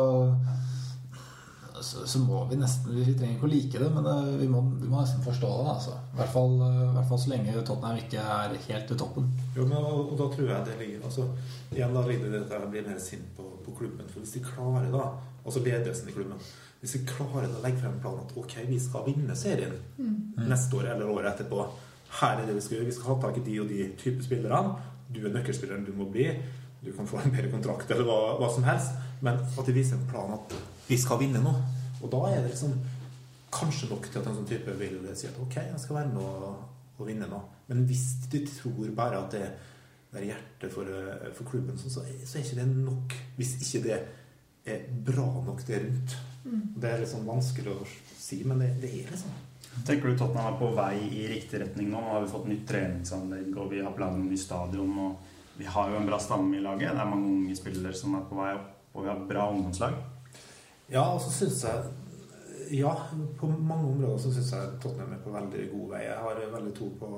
[1.85, 4.61] så, så må vi nesten Vi trenger ikke å like det, men eh, vi må,
[4.81, 5.75] vi må nesten forstå det.
[5.75, 5.93] Altså.
[6.13, 9.29] I, hvert fall, eh, I hvert fall så lenge Tottenham ikke er helt til toppen.
[9.57, 11.27] Jo, men, og, og da tror jeg det ligger altså,
[11.75, 14.09] Igjen da ligger det at jeg blir mer sint på, på klubben.
[14.11, 15.07] For hvis de klarer da,
[15.43, 16.41] altså ledelsen i klubben
[16.81, 19.77] Hvis de klarer å legge frem en plan at ok, vi skal vinne serien
[20.41, 21.63] neste år eller året etterpå
[22.21, 22.89] Her er det vi skal gjøre.
[22.89, 24.75] Vi skal ha tak i de og de type spillerne.
[25.11, 26.29] Du er nøkkelspilleren du må bli.
[26.85, 28.93] Du kan få en bedre kontrakt eller hva, hva som helst.
[29.25, 30.53] Men at de viser en plan at
[30.87, 31.53] vi skal vinne nå.
[32.05, 32.75] Og da er det liksom
[33.55, 36.21] kanskje nok til at en sånn type vil si at ok, jeg skal være med
[36.21, 36.59] og,
[36.99, 37.39] og vinne nå.
[37.69, 39.47] Men hvis de tror bare at det,
[40.15, 43.17] er hjertet for, eh, for klubben, så, så er ikke det nok.
[43.39, 43.97] Hvis ikke det
[44.65, 46.15] er bra nok det rundt.
[46.77, 49.43] Det er liksom vanskelig å si, men det, det er liksom
[49.83, 51.99] Tenker du Tottenham er på vei i riktig retning nå?
[51.99, 54.93] Nå har vi fått nytt treningsanlegg, og vi har planer om ny stadion.
[55.03, 56.93] Og vi har jo en bra stamme i laget.
[56.95, 59.97] Det er mange unge spillere som er på vei opp, og vi har bra ungdomslag.
[60.91, 61.93] Ja, og så syns jeg
[62.79, 62.91] Ja,
[63.37, 65.99] på mange områder så syns jeg Tottenham er på veldig god vei.
[66.07, 67.09] Jeg har veldig tro på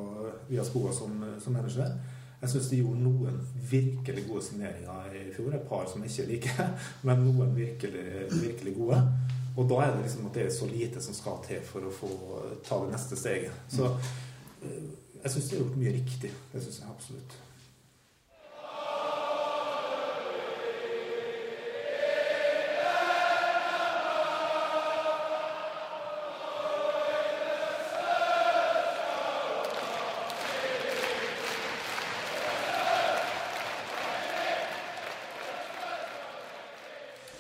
[0.50, 1.94] Via Skoga som, som manager.
[2.42, 5.56] Jeg syns de gjorde noen virkelig gode signeringer i fjor.
[5.56, 6.68] Et par som ikke liker,
[7.08, 9.00] men noen virkelig, virkelig gode.
[9.58, 11.96] Og da er det liksom at det er så lite som skal til for å
[11.96, 12.12] få
[12.68, 13.56] ta det neste steget.
[13.72, 14.84] Så eh,
[15.24, 16.36] jeg syns de har gjort mye riktig.
[16.52, 17.40] Det syns jeg absolutt.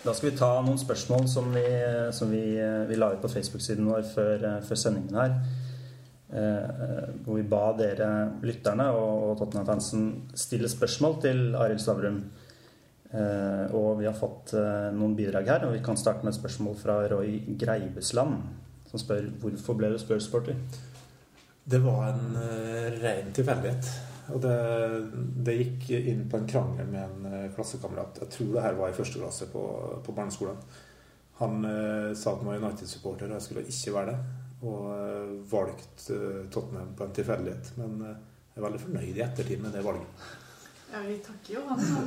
[0.07, 1.67] Da skal vi ta noen spørsmål som vi,
[2.15, 2.43] som vi,
[2.87, 5.33] vi la ut på Facebook-siden vår før, før sendingen her.
[6.27, 8.07] Eh, hvor vi ba dere
[8.43, 12.21] lytterne og, og Tottenham-fansen stille spørsmål til Arild Stavrum.
[13.07, 16.39] Eh, og vi har fått eh, noen bidrag her, og vi kan starte med et
[16.39, 18.41] spørsmål fra Roy Greibesland.
[18.87, 20.59] Som spør hvorfor ble du Spurs-sporter?
[21.67, 23.89] Det var en uh, ren tilfeldighet.
[24.33, 24.55] Og det,
[25.47, 28.19] det gikk inn på en krangel med en eh, klassekamerat.
[28.23, 29.63] Jeg tror det her var i første klasse på,
[30.03, 30.59] på barneskolen.
[31.39, 34.17] Han eh, sa at han var United-supporter, og jeg skulle ikke være det.
[34.67, 37.71] Og eh, valgte eh, Tottenham på en tilfeldighet.
[37.79, 38.19] Men eh,
[38.51, 40.27] jeg er veldig fornøyd i ettertid med det valget.
[40.87, 41.81] Ja, vi takker jo han.
[41.83, 42.05] som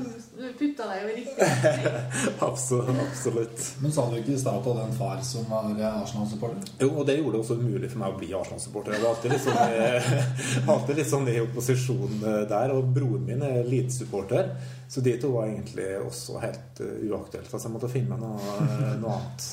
[0.58, 2.38] putta deg over riktig retning.
[2.48, 3.00] Absolutt.
[3.04, 3.64] absolutt.
[3.84, 6.70] Men sa du ikke i stad at du hadde en far som var Arsenal-supporter?
[6.80, 8.96] Jo, og det gjorde det også umulig for meg å bli Arsenal-supporter.
[8.96, 10.24] Jeg var alltid litt sånn, i-
[10.74, 12.72] alltid litt sånn i opposisjon eh, der.
[12.78, 14.48] Og broren min er Leeds-supporter,
[14.90, 17.52] så de to var egentlig også helt eh, uaktuelt.
[17.52, 19.50] Altså, jeg måtte finne meg noe, eh, noe annet.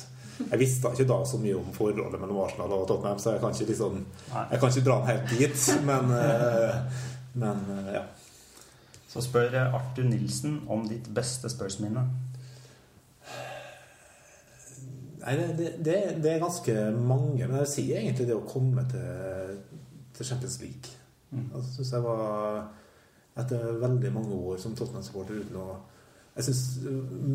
[0.47, 3.55] Jeg visste ikke da så mye om forholdet mellom Arsenal og Tottenham, så jeg kan
[3.57, 3.99] ikke, liksom,
[4.37, 5.67] jeg kan ikke dra den helt dit.
[5.91, 7.03] Men, eh,
[7.43, 8.05] men eh, ja.
[9.07, 12.03] Så spør Arthur Nilsen om ditt beste Spurs-minne.
[15.27, 17.47] Nei, det, det, det, det er ganske mange.
[17.47, 19.57] Men jeg sier egentlig det å komme til,
[20.15, 20.97] til Champions League.
[21.31, 21.49] Mm.
[21.53, 22.67] Altså, synes jeg var
[23.37, 25.65] Etter veldig mange år som Tottenham-supporter uten å
[26.37, 26.61] Jeg syns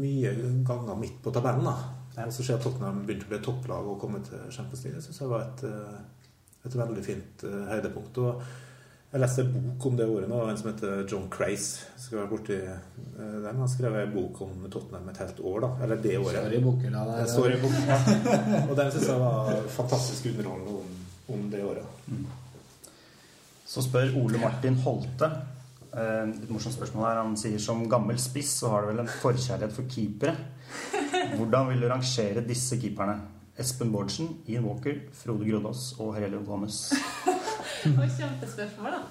[0.00, 0.32] mye
[0.66, 1.76] ganger midt på tabellen, da.
[2.22, 4.98] Og så ser jeg at Tottenham begynte å bli topplag og komme til Champions League.
[4.98, 8.20] Det syns jeg var et, eh, et veldig fint eh, høydepunkt.
[8.22, 8.44] Og
[9.12, 11.88] jeg leste en bok om det året nå, en som heter John Crace.
[12.00, 12.78] Skal være borti eh,
[13.18, 13.58] den.
[13.60, 15.68] Han skrev en bok om Tottenham et helt år, da.
[15.84, 16.38] Eller det året.
[16.38, 17.02] Sorry, boken, da.
[17.10, 17.26] Der.
[17.28, 17.90] Sorry, boken.
[17.90, 17.98] Ja.
[18.70, 20.94] Og den syns jeg var fantastisk underholdende om,
[21.36, 22.06] om det året.
[23.68, 27.20] Så spør Ole Martin Holte eh, Et morsomt spørsmål her.
[27.20, 30.38] Han sier som gammel spiss så har du vel en forkjærlighet for keepere.
[31.36, 33.20] Hvordan vil du rangere disse keeperne?
[33.60, 36.86] Espen Bårdsen, Ian Walker, Frode Grodås og Herelio Gomez.
[37.82, 39.02] Det var kjempespørsmål, da.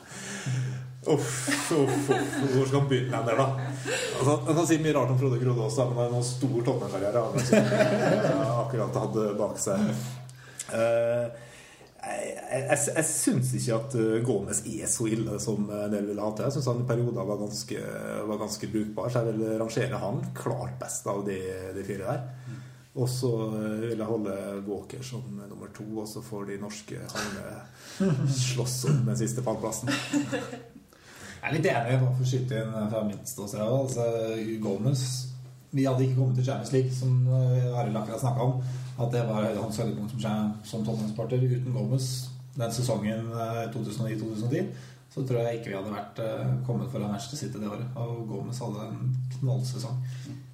[1.12, 2.10] Uff, uff, uff.
[2.54, 3.70] Hvor skal han begynne der, da?
[4.20, 6.58] Altså, han kan si mye rart om Frode Grode da, men han har noen stor
[6.68, 9.88] Tottenham-karriere han har akkurat hadde bak seg.
[10.78, 11.48] Eh,
[12.02, 16.22] jeg jeg, jeg, syns ikke at eh, Gomez er så ille som en del ville
[16.22, 16.48] ha til.
[16.48, 17.86] Jeg syns han i perioder var ganske,
[18.30, 21.40] var ganske brukbar, så jeg vil rangere han klart best av de,
[21.76, 22.62] de fire der.
[22.92, 24.36] Og så eh, vil jeg holde
[24.68, 29.92] Walker som nummer to, og så får de norske halve slåss om den siste pallplassen.
[31.42, 33.64] Jeg er litt enig bare for å skyte inn fra mitt ståsted.
[33.66, 34.04] Altså,
[34.62, 35.06] Gomez
[35.72, 38.60] Vi hadde ikke kommet til Champions League, som eh, Arild akkurat snakka om.
[39.02, 41.42] At det var hans høydepunkt som, som Tottenham-supporter.
[41.48, 42.10] Uten Gomez
[42.58, 44.68] den sesongen eh, 2009-2010
[45.12, 47.88] så tror jeg ikke vi hadde vært eh, kommet foran Manchester City det året.
[48.00, 49.98] Og Gomez hadde en knallsesong.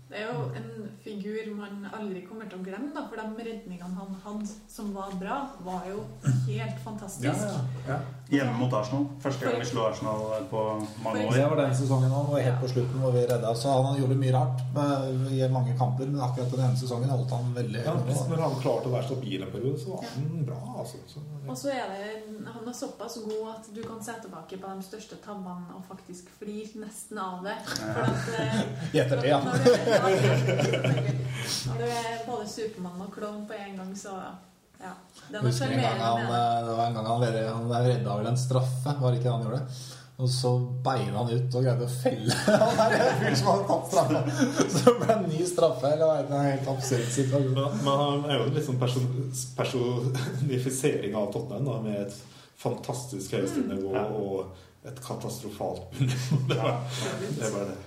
[0.07, 0.67] Det er jo en
[1.03, 5.11] figur man aldri kommer til å glemme, da, for de redningene han hadde som var
[5.19, 6.05] bra, var jo
[6.47, 7.43] helt fantastisk.
[7.89, 7.97] ja.
[8.29, 9.05] Hjemme mot Arsenal.
[9.23, 10.61] Første gang vi slo Arsenal på
[11.03, 13.53] mange Det var den sesongen han og helt på slutten hvor vi redda.
[13.55, 14.63] Så han gjorde mye rart
[15.31, 18.89] i mange kamper, men akkurat den ene sesongen holdt han veldig Ja, når han klarte
[18.89, 20.57] å være stabil en periode, så var han bra.
[20.83, 20.99] Altså.
[21.07, 22.09] Så, Og så er det
[22.51, 26.27] Han er såpass god at du kan se tilbake på de største tabbene og faktisk
[26.41, 27.55] flire nesten av det.
[27.71, 28.59] For at eh,
[28.97, 29.39] Gjetter det, ja.
[29.39, 30.03] Når du, ja,
[31.69, 34.19] når du er både Supermann og klovn på en gang, så
[34.81, 34.93] ja.
[35.27, 36.39] Det er Husker en gang han, det.
[36.39, 37.23] eh, var en gang han,
[37.69, 39.61] han redda vel en straffe, var det ikke det han gjorde?
[40.17, 40.49] Og så
[40.81, 44.21] beina han ut og greide å felle han der fyren som hadde tatt straffa.
[44.71, 45.91] Så det ble en ny straffe.
[45.93, 47.51] Eller det er en helt absurd situasjon?
[47.53, 49.11] Men, men han er jo en sånn person,
[49.59, 52.17] personifisering av Tottenham, da, med et
[52.57, 54.15] fantastisk høyestnivå mm.
[54.17, 56.41] og et katastrofalt bunnivå.
[56.49, 56.81] Det, var-
[57.37, 57.77] det er det.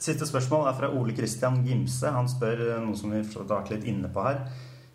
[0.00, 2.08] Siste spørsmål er fra Ole Christian Gimse.
[2.16, 4.40] Han spør eh, noe som vi har vært litt inne på her.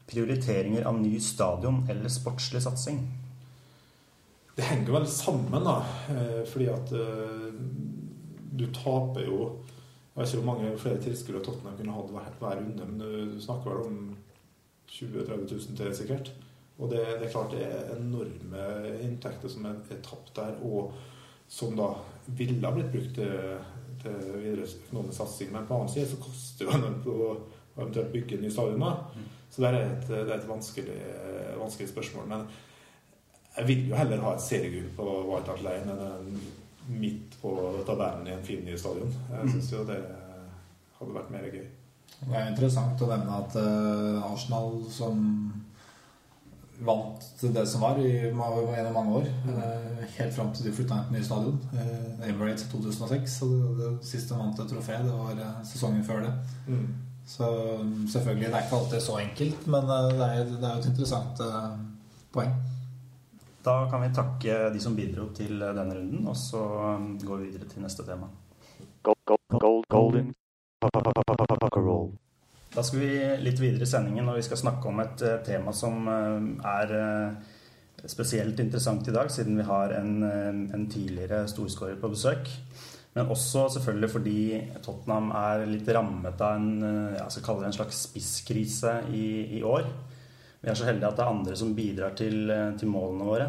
[0.08, 3.00] Prioriteringer av ny stadion eller sportslig satsing?
[4.56, 5.80] Det henger vel sammen, da.
[6.14, 7.48] eh, Fordi at eh,
[8.56, 9.40] du taper jo
[10.16, 13.42] Jeg vet ikke hvor mange flere tilskuere Tottenham kunne hatt hver, hver runde, men du
[13.44, 13.98] snakker vel om
[14.88, 16.30] 20 000-30 000 til, sikkert.
[16.80, 18.64] Og det, det er klart det er enorme
[19.04, 20.94] inntekter som er, er tapt der, og
[21.52, 21.90] som da
[22.38, 23.60] ville ha blitt brukt til,
[24.06, 25.52] til videre økonomisk satsing.
[25.52, 27.30] Men på annen side så koster jo det på å
[27.76, 28.88] eventuelt bygge en ny stadion.
[28.88, 29.26] da.
[29.56, 30.96] Så det er et, det er et vanskelig,
[31.56, 32.28] vanskelig spørsmål.
[32.28, 32.48] Men
[33.56, 36.40] jeg vil jo heller ha et seriegull på White Hart Lane enn
[37.00, 37.56] midt på
[37.88, 39.14] tabellen i en fin ny stadion.
[39.32, 40.02] Jeg syns jo det
[41.00, 41.64] hadde vært mer gøy.
[42.20, 45.24] Det er interessant å nevne at eh, Arsenal, som
[46.86, 51.10] vant det som var i gjennom mange år, eh, helt fram til de flytta inn
[51.10, 55.16] til ny stadion, eh, Emirates 2006, og det, det siste de vant et trofé, det
[55.16, 56.34] var sesongen før det.
[56.68, 56.88] Mm.
[57.26, 57.46] Så
[58.12, 61.42] selvfølgelig, det er ikke alltid så enkelt, men eh, det er, det er et interessant
[61.42, 61.72] eh,
[62.34, 62.52] poeng.
[63.66, 66.62] Da kan vi takke de som bidro til eh, denne runden, og så
[66.94, 68.30] um, går vi videre til neste tema.
[69.02, 69.18] Gold,
[69.90, 70.22] gold.
[72.76, 73.12] Da skal vi
[73.42, 76.92] litt videre i sendingen, og vi skal snakke om et tema som er
[78.06, 80.12] spesielt interessant i dag, siden vi har en,
[80.76, 82.52] en tidligere storskårer på besøk.
[83.16, 84.40] Men også selvfølgelig fordi
[84.84, 89.28] Tottenham er litt rammet av en, eh, jeg skal kalle det en slags spisskrise i,
[89.56, 89.88] i år.
[90.60, 93.48] Vi er så heldige at det er andre som bidrar til, eh, til målene våre.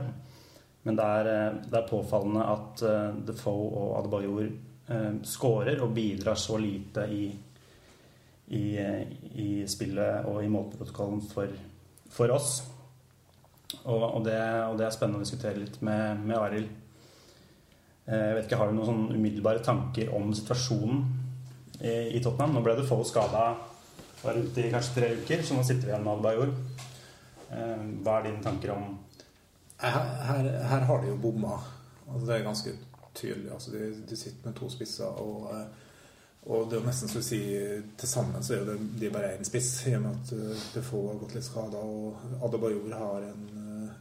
[0.87, 2.87] Men det er, eh, det er påfallende at
[3.26, 4.55] Defoe og Adebayor
[5.26, 7.24] skårer og bidrar så lite i,
[8.55, 8.64] i,
[9.35, 11.50] i spillet og i målprotokollen for,
[12.07, 12.61] for oss.
[13.83, 14.38] Og, og, det,
[14.70, 16.70] og det er spennende å diskutere litt med, med Arild.
[18.07, 21.04] Eh, Jeg vet ikke, Har du noen sånn umiddelbare tanker om situasjonen
[21.80, 22.54] i, i Tottenham?
[22.54, 23.48] Nå ble det få skada
[24.22, 26.52] var ute i kanskje tre uker, så nå sitter vi igjen med Adebayor.
[27.50, 28.94] Eh, Hva er dine tanker om
[29.78, 31.59] Her, her, her har de jo bomma.
[32.09, 32.72] Altså, det er ganske
[33.14, 33.50] tydelig.
[33.52, 35.66] Altså, de, de sitter med to spisser, og, eh,
[36.46, 37.40] og det er jo nesten så å si
[37.98, 41.18] Til sammen så er det, de bare én spiss, i og med at Defoe har
[41.20, 43.92] gått litt skada, og Adebayor har en, eh,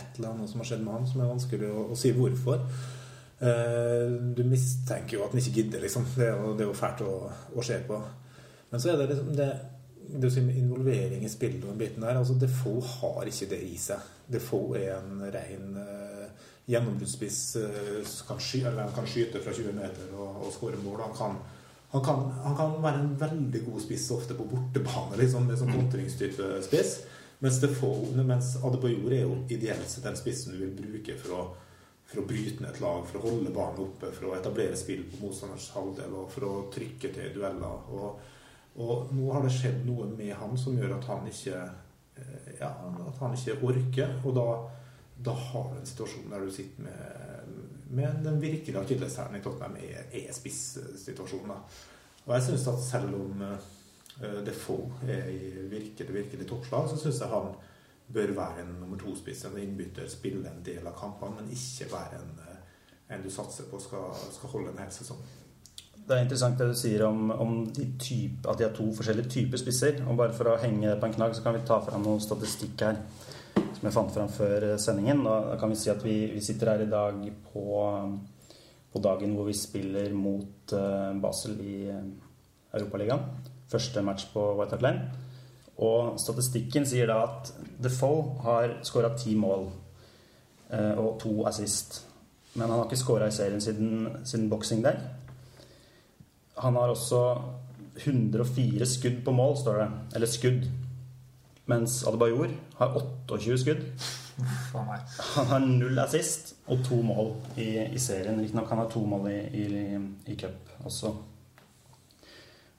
[0.00, 2.66] et eller annet som har skjedd med ham, som er vanskelig å, å si hvorfor.
[3.44, 6.06] Eh, Du mistenker jo at han ikke gidder, liksom.
[6.16, 7.14] Det er jo, det er jo fælt å,
[7.54, 8.00] å se på.
[8.70, 9.48] Men så er det liksom det,
[10.14, 12.18] det er involvering i spillet og den biten der.
[12.18, 14.00] altså Defoe har ikke det i seg.
[14.32, 17.40] Defoe er en ren uh, gjennombruddsspiss.
[17.60, 18.64] uh, kan, sky,
[18.96, 21.04] kan skyte fra 20 meter og, og skåre mål.
[21.04, 21.36] Han kan,
[21.92, 25.74] han, kan, han kan være en veldig god spiss ofte på bortebane, liksom, med sånn
[25.76, 26.96] kontringstype spiss.
[27.44, 31.46] Mens, Defoe, mens Adebayor er jo ideelt sett den spissen du vil bruke for å,
[32.14, 35.02] for å bryte ned et lag, for å holde ballen oppe, for å etablere spill
[35.10, 37.88] på motstanders halvdel og for å trykke til dueller.
[37.94, 38.20] Og,
[38.84, 42.70] og nå har det skjedd noe med han som gjør at han ikke eh, ja,
[42.70, 44.14] at han ikke orker.
[44.22, 44.46] Og da,
[45.26, 47.52] da har du en situasjon der du sitter med,
[47.98, 51.58] med den virkelige akilleshælen i Tottenham er, er spissituasjonen.
[52.24, 57.18] Og jeg syns at selv om eh, Defoe er i virkelig, virkelig toppslag, så syns
[57.20, 57.54] jeg han
[58.12, 62.20] bør være en nummer to-spiss, en innbytter, spille en del av kampene, men ikke være
[62.20, 65.24] en, eh, en du satser på skal, skal holde en hel sesong.
[66.04, 69.30] Det er interessant det du sier om, om de type, at de har to forskjellige
[69.38, 70.02] typer spisser.
[70.04, 72.20] Og bare for å henge det på en knagg, så kan vi ta fram noe
[72.20, 73.00] statistikk her
[73.54, 75.24] som jeg fant fram før eh, sendingen.
[75.24, 77.64] Da kan vi si at vi, vi sitter her i dag på,
[78.92, 83.24] på dagen hvor vi spiller mot eh, Basel i Europaligaen.
[83.72, 85.23] Første match på White Hart Lane.
[85.82, 87.50] Og statistikken sier da at
[87.82, 89.66] Defoe har skåra ti mål
[90.70, 92.04] eh, og to assist.
[92.54, 95.00] Men han har ikke skåra i serien siden, siden boksing day.
[96.62, 97.24] Han har også
[97.96, 99.88] 104 skudd på mål, står det.
[100.14, 100.68] Eller skudd.
[101.66, 102.94] Mens Adebayor har
[103.26, 103.82] 28 skudd.
[104.74, 108.40] Han har null assist og to mål i, i serien.
[108.40, 111.14] Riktignok han har to mål i, i, i cup også.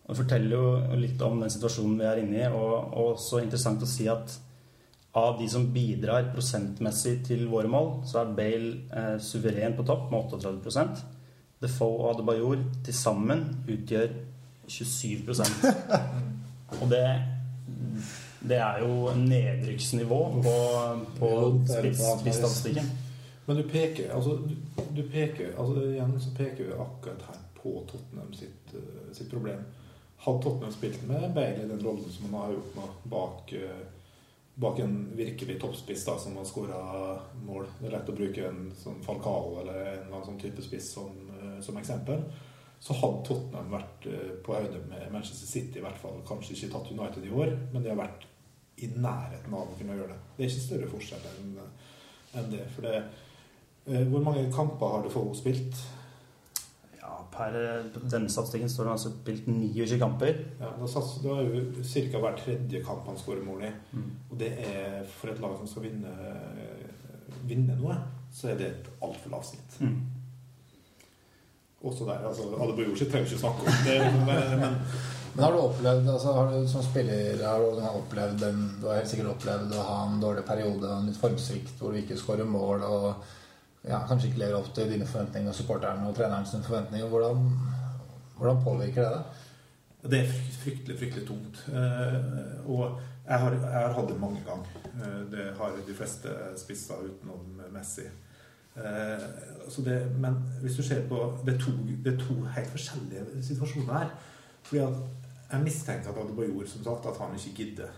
[0.06, 3.82] Det forteller jo litt om den situasjonen vi er inne i, og, og også interessant
[3.82, 4.36] å si at
[5.16, 10.10] av de som bidrar prosentmessig til våre mål, så er Bale eh, suveren på topp
[10.12, 11.06] med 38%
[11.64, 14.12] Defoe og Adebayor til sammen utgjør
[14.68, 15.70] 27%
[16.82, 17.06] Og det,
[18.44, 20.56] det er jo nedrykksnivå på,
[21.20, 21.32] på
[21.70, 22.90] spissstatistikken.
[23.46, 24.56] Men du peker altså, du,
[24.98, 29.64] du peker, altså igjen så peker vi akkurat her på Tottenham sitt, eh, sitt problem.
[30.26, 33.84] Hadde Tottenham spilt med Bailey den rollen som han har gjort nå, bak, eh,
[34.56, 36.80] bak en virkelig toppspiss da, som har skåra
[37.46, 40.66] mål Det er lett å bruke en sånn Falcao eller en eller annen sånn type
[40.66, 42.24] spiss som, eh, som eksempel.
[42.80, 46.18] Så hadde Tottenham vært eh, på høyde med Manchester City, i hvert fall.
[46.26, 48.26] Kanskje ikke tatt United i år, men de har vært
[48.82, 50.18] i nærheten av å kunne gjøre det.
[50.38, 51.54] Det er ikke større forskjell enn
[52.36, 52.66] enn det.
[52.74, 53.06] For det
[54.10, 55.78] Hvor mange kamper har du for spilt?
[57.34, 60.42] Per eh, denne statistikken står han altså spilt 29 kamper.
[60.62, 62.22] Ja, da satser er jo ca.
[62.24, 63.72] hver tredje kamp han skårer mål i.
[63.96, 64.12] Mm.
[64.30, 66.14] Og det er for et lag som skal vinne,
[67.50, 67.98] vinne noe,
[68.34, 69.80] så er det et altfor lavt snitt.
[69.82, 70.00] Mm.
[71.86, 72.24] Også der.
[72.26, 73.84] altså Adebayor sitt trenger vi ikke snakke om.
[73.86, 74.82] Det, men
[75.36, 79.02] Men har du opplevd, altså har du som spiller har du opplevd den, Du har
[79.02, 82.48] helt sikkert opplevd å ha en dårlig periode, en litt formsvikt hvor du ikke skårer
[82.48, 83.26] mål og
[83.88, 87.08] ja, kanskje ikke lever opp til dine forventninger og supporterne og trenerens forventninger.
[87.08, 87.50] Hvordan,
[88.38, 89.42] hvordan påvirker det deg?
[90.12, 91.64] Det er fryktelig, fryktelig tungt.
[91.70, 94.78] Eh, og jeg har, jeg har hatt det mange ganger.
[94.94, 96.30] Eh, det har de fleste
[96.62, 98.06] spisser utenom Messi.
[98.76, 99.26] Eh,
[99.86, 101.72] det, men hvis du ser på Det er to,
[102.06, 104.10] det er to helt forskjellige situasjoner her.
[104.64, 104.94] Fordi at
[105.52, 107.90] jeg mistenker at Adebayor som sagt, at han ikke gidder.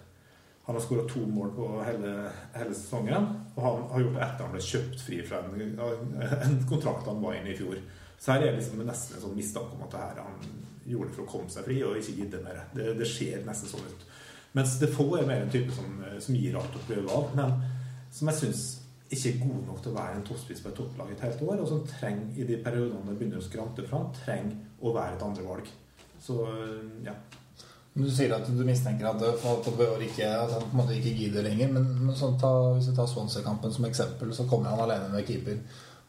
[0.68, 2.14] Han har skåra to mål på hele,
[2.54, 5.78] hele sesongen, og han har gjort det etter han ble kjøpt fri fra en,
[6.20, 7.80] en kontrakt han var inne i i fjor.
[8.20, 10.50] Så her er det liksom nesten en sånn mistanke om at det her han
[10.88, 12.60] gjorde for å komme seg fri og ikke gidde mer.
[12.76, 14.06] Det, det ser nesten sånn ut.
[14.58, 17.56] Mens det få er mer en type som, som gir alt og prøver alt, men
[18.12, 18.68] som jeg syns
[19.08, 21.62] ikke er god nok til å være en toppspiss på et topplag et helt år,
[21.62, 25.28] og som trenger, i de periodene det begynner å skrante fram, trenger å være et
[25.28, 25.70] andrevalg.
[26.20, 26.42] Så
[27.06, 27.14] ja.
[27.98, 31.48] Du sier at du mistenker at, Adebayor ikke, at han på en måte ikke gidder
[31.48, 31.72] lenger.
[31.74, 35.26] Men, men sånn, ta, hvis vi tar Swansea-kampen som eksempel, så kommer han alene med
[35.28, 35.62] keeper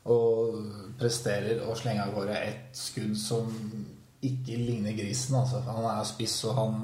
[0.08, 0.58] og
[1.00, 3.50] presterer å slenge av gårde et skudd som
[4.24, 5.36] ikke ligner grisen.
[5.40, 5.62] Altså.
[5.68, 6.78] Han er spiss, og han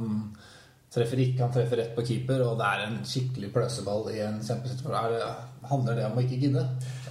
[0.95, 1.43] treffer ikke.
[1.43, 5.19] Han treffer rett på keeper, og det er en skikkelig pløseball i en kjempesituasjon.
[5.25, 6.63] Er Handler det om å ikke gidde?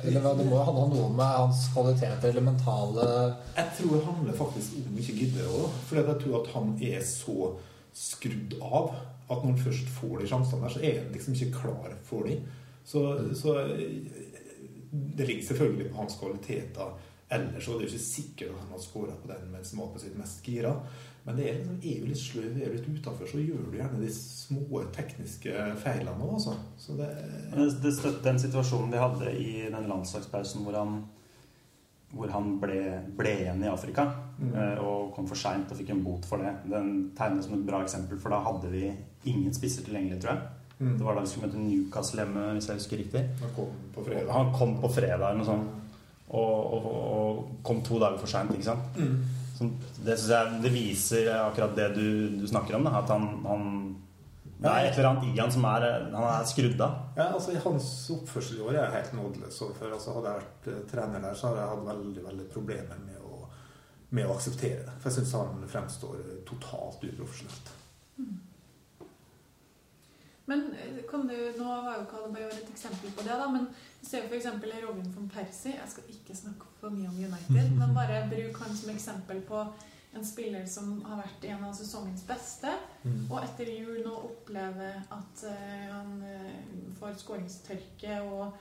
[0.04, 3.06] Eller det må jo handle om noe med hans kvaliteter eller mentale
[3.56, 5.78] Jeg tror det handler faktisk om ikke gidde òg.
[5.88, 7.54] For jeg tror at han er så
[7.94, 8.94] skrudd av
[9.30, 12.28] at når han først får de sjansene der, så er han liksom ikke klar for
[12.28, 12.40] de.
[12.86, 13.00] Så,
[13.40, 13.54] så
[14.92, 16.94] det ligger selvfølgelig på hans kvaliteter
[17.34, 19.80] ellers, og det er jo ikke sikkert at han har skåra på den mens han
[19.82, 20.74] var på sitt mest gira.
[21.24, 23.78] Men det er, liksom, er jo litt sløv, er du litt utafor, så gjør du
[23.80, 26.58] gjerne de små tekniske feilene òg, altså.
[26.78, 27.08] Så det
[27.56, 31.04] det- det den situasjonen de hadde i den landslagspausen hvor han
[32.14, 34.04] hvor han ble, ble igjen i Afrika
[34.42, 36.56] eh, og kom for seint og fikk en bot for det.
[36.72, 38.90] Den tegnes som et bra eksempel, for da hadde vi
[39.30, 40.60] ingen spisser tilgjengelig, tror jeg.
[40.80, 40.98] Mm.
[40.98, 43.24] Det var da vi skulle møte Newcastle hjemme, hvis jeg husker riktig.
[43.44, 44.34] Han kom på fredag.
[44.34, 45.80] Han kom på fredag eller noe sånt.
[46.34, 48.98] Og, og, og kom to dager for seint, ikke sant.
[48.98, 49.42] Mm.
[49.54, 49.68] Så
[50.04, 52.08] det syns jeg det viser akkurat det du,
[52.42, 52.88] du snakker om.
[52.88, 53.68] Da, at han, han
[54.64, 56.98] Det er et eller annet i han som er Han er skrudd av.
[57.20, 59.62] Ja, altså Hans oppførsel i år er helt nådeløs.
[59.70, 63.23] Altså, hadde jeg vært eh, trener der, så hadde jeg hatt veldig veldig problemer med
[64.14, 64.94] med å akseptere det.
[65.02, 67.72] For jeg syns han fremstår totalt uprofesjonelt.
[70.46, 73.70] Men eh, kan du, nå var jo Kalebayor et eksempel på det, da, men
[74.02, 74.50] du ser f.eks.
[74.84, 75.78] Robin von Persie.
[75.78, 79.64] Jeg skal ikke snakke for mye om United, men bare bruk han som eksempel på
[80.14, 83.26] en spiller som har vært en av sesongens beste, Mm.
[83.28, 86.54] og etter jul nå opplever at eh, han eh,
[86.96, 88.54] får skåringstørke og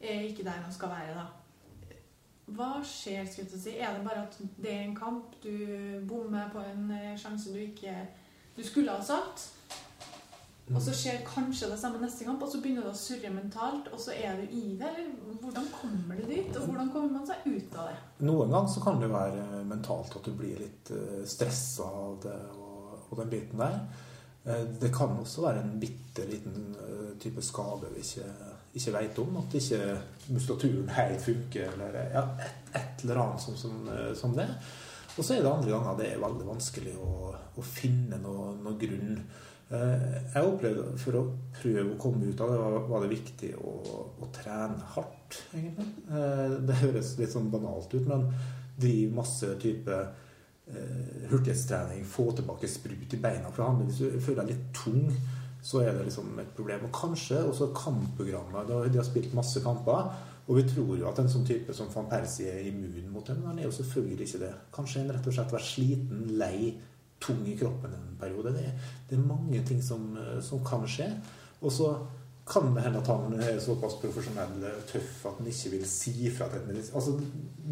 [0.00, 1.24] er ikke der han skal være, da.
[2.46, 3.74] Hva skjer, skulle jeg si?
[3.80, 5.54] Er det bare at det er en kamp, du
[6.08, 7.94] bommer på en eh, sjanse du ikke
[8.56, 9.48] du skulle ha satt?
[10.72, 13.90] Og så skjer kanskje det samme neste kamp, og så begynner du å surre mentalt,
[13.92, 14.88] og så er du i det?
[14.94, 17.98] Eller hvordan kommer du dit, og hvordan kommer man seg ut av det?
[18.24, 20.92] Noen ganger så kan det være mentalt at du blir litt
[21.28, 23.76] stressa av det og, og den biten der.
[24.46, 28.30] Eh, Det kan også være en bitte liten eh, type skade vi ikke,
[28.74, 29.36] ikke vet om.
[29.42, 29.80] At ikke
[30.34, 34.48] muskulaturen helt funker, eller ja, et, et eller annet som, som, eh, som det.
[35.14, 37.10] Og så er det andre ganger det er veldig vanskelig å,
[37.54, 39.20] å finne noe, noe grunn.
[39.70, 41.22] Eh, Jeg opplevde For å
[41.60, 42.58] prøve å komme ut av det,
[42.90, 43.76] var, det viktig å,
[44.20, 45.86] å trene hardt, egentlig.
[46.10, 48.26] Eh, Det høres litt sånn banalt ut, men
[48.80, 50.02] driv masse type
[51.28, 53.50] hurtighetstrening, få tilbake sprut i beina.
[53.52, 55.10] For hvis du føler deg litt tung,
[55.64, 56.86] så er det liksom et problem.
[56.86, 58.68] Og kanskje også kampprogrammet.
[58.92, 60.10] De har spilt masse kamper.
[60.44, 63.38] Og vi tror jo at en sånn type som van Persie er immun mot dem,
[63.40, 64.50] men han er jo selvfølgelig ikke det.
[64.76, 66.74] Kanskje en rett og slett vært sliten, lei,
[67.24, 68.52] tung i kroppen en periode.
[68.52, 71.08] Det er, det er mange ting som, eh, som kan skje.
[71.62, 71.94] Og så
[72.44, 76.28] kan det hende at han er såpass profesjonell og tøff at han ikke vil si
[76.28, 76.90] fra til et.
[76.92, 77.16] Altså,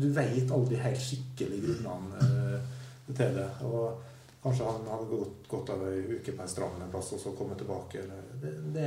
[0.01, 2.72] du vet aldri helt skikkelig grunnene eh,
[3.12, 3.51] til det.
[3.68, 4.01] Og
[4.43, 7.32] kanskje han hadde gått, gått av ei uke på en strand en plass og så
[7.38, 8.03] kommet tilbake.
[8.43, 8.86] Det, det,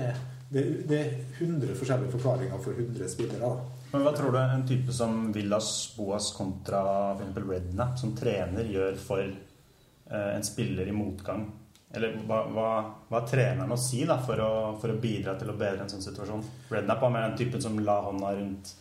[0.49, 3.51] det, det er 100 forskjellige forklaringer for 100 spillere.
[3.93, 6.81] Men hva tror du en type som Villas Boas kontra
[7.19, 11.47] for Redknapp som trener gjør for eh, en spiller i motgang?
[11.95, 12.69] Eller hva, hva,
[13.07, 16.03] hva treneren å si da, for, å, for å bidra til å bedre en sånn
[16.03, 16.43] situasjon?
[16.73, 18.73] Rednap var mer den typen som la hånda rundt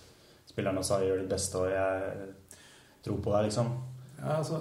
[0.50, 2.64] spilleren og sa 'gjør ditt beste', og jeg
[3.06, 3.70] tror på deg, liksom.
[4.18, 4.60] Ja, altså,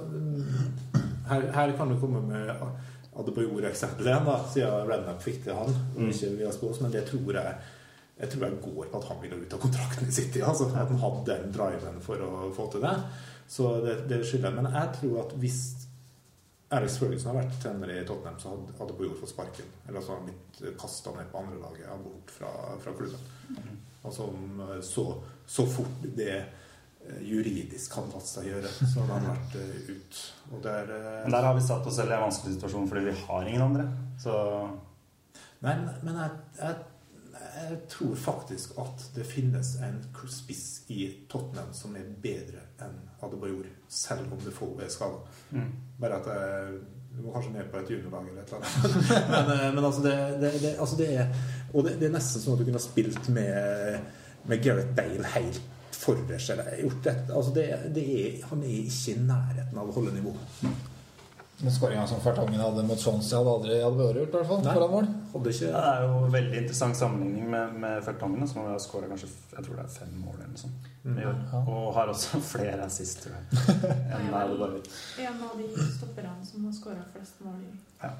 [1.29, 2.51] her, her kan du komme med
[3.13, 5.71] Adebayor-eksempelet igjen, da, siden Rednap fikk til han.
[5.95, 6.09] Mm.
[6.09, 7.55] ikke via spås, men det tror jeg
[8.13, 10.41] jeg tror jeg går på at han ville ut av kontrakten i City.
[10.45, 12.93] Altså, at han hadde den driven for å få til det.
[13.49, 14.59] Så det, det skylder jeg.
[14.61, 15.57] Men jeg tror at hvis
[16.73, 19.73] Alex Ferguson har vært trener i Tottenham, så hadde Adebayor fått sparken.
[19.87, 22.53] Eller så hadde han blitt kasta ned på andre laget ja, bort fra,
[22.85, 23.73] fra klubben.
[24.03, 25.07] Altså om eh, så,
[25.45, 26.37] så fort det
[27.23, 30.21] juridisk kan latt seg gjøre, så hadde han vært uh, ut.
[30.63, 33.19] Der, uh, Men der har vi satt oss selv i en vanskelig situasjon fordi vi
[33.25, 33.85] har ingen andre.
[34.21, 34.33] Så
[35.63, 36.79] Men, men jeg, jeg,
[37.57, 40.01] jeg tror faktisk at det finnes en
[40.31, 45.23] spiss i Tottenham som er bedre enn Adebayor, selv om det får er skada.
[45.51, 45.71] mm.
[45.99, 46.81] Bare at jeg
[47.13, 49.27] du må kanskje ned på et juniorlag eller et eller annet.
[49.33, 51.27] men, eh, men altså, det, det, det, altså det er
[51.73, 54.09] Og det, er nesten sånn at du kunne spilt med,
[54.49, 55.61] med Gareth Bale helt
[56.03, 57.29] forrest eller gjort dette.
[57.33, 60.35] Altså det, det er, han er ikke i nærheten av å holde nivå.
[61.63, 64.63] Men skåringa som Fertangen hadde mot Swansea, hadde aldri hadde vært gjort, i hvert fall.
[64.65, 64.73] Nei.
[64.75, 65.05] Foran mål.
[65.33, 68.81] Hadde ikke Ja, det er jo en veldig interessant sammenligning med, med Fertangen, som har
[68.83, 70.89] skåra kanskje jeg tror det er fem mål eller noe sånt.
[71.03, 71.17] Mm.
[71.21, 71.31] Ja.
[71.61, 73.63] Og har også flere assist, tror jeg.
[74.17, 74.91] enn Adebayor.
[75.23, 77.73] En av de stopperne som har skåra flest mål i
[78.03, 78.11] Ja.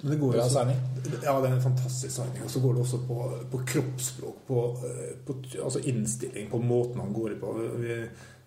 [0.00, 0.80] Det går Bra også, signing.
[1.24, 2.42] ja, det er en fantastisk signing.
[2.44, 3.20] Og så går det også på,
[3.50, 7.54] på kroppsspråk, på, eh, på altså innstilling, på måten han går i på.
[7.82, 7.96] Vi,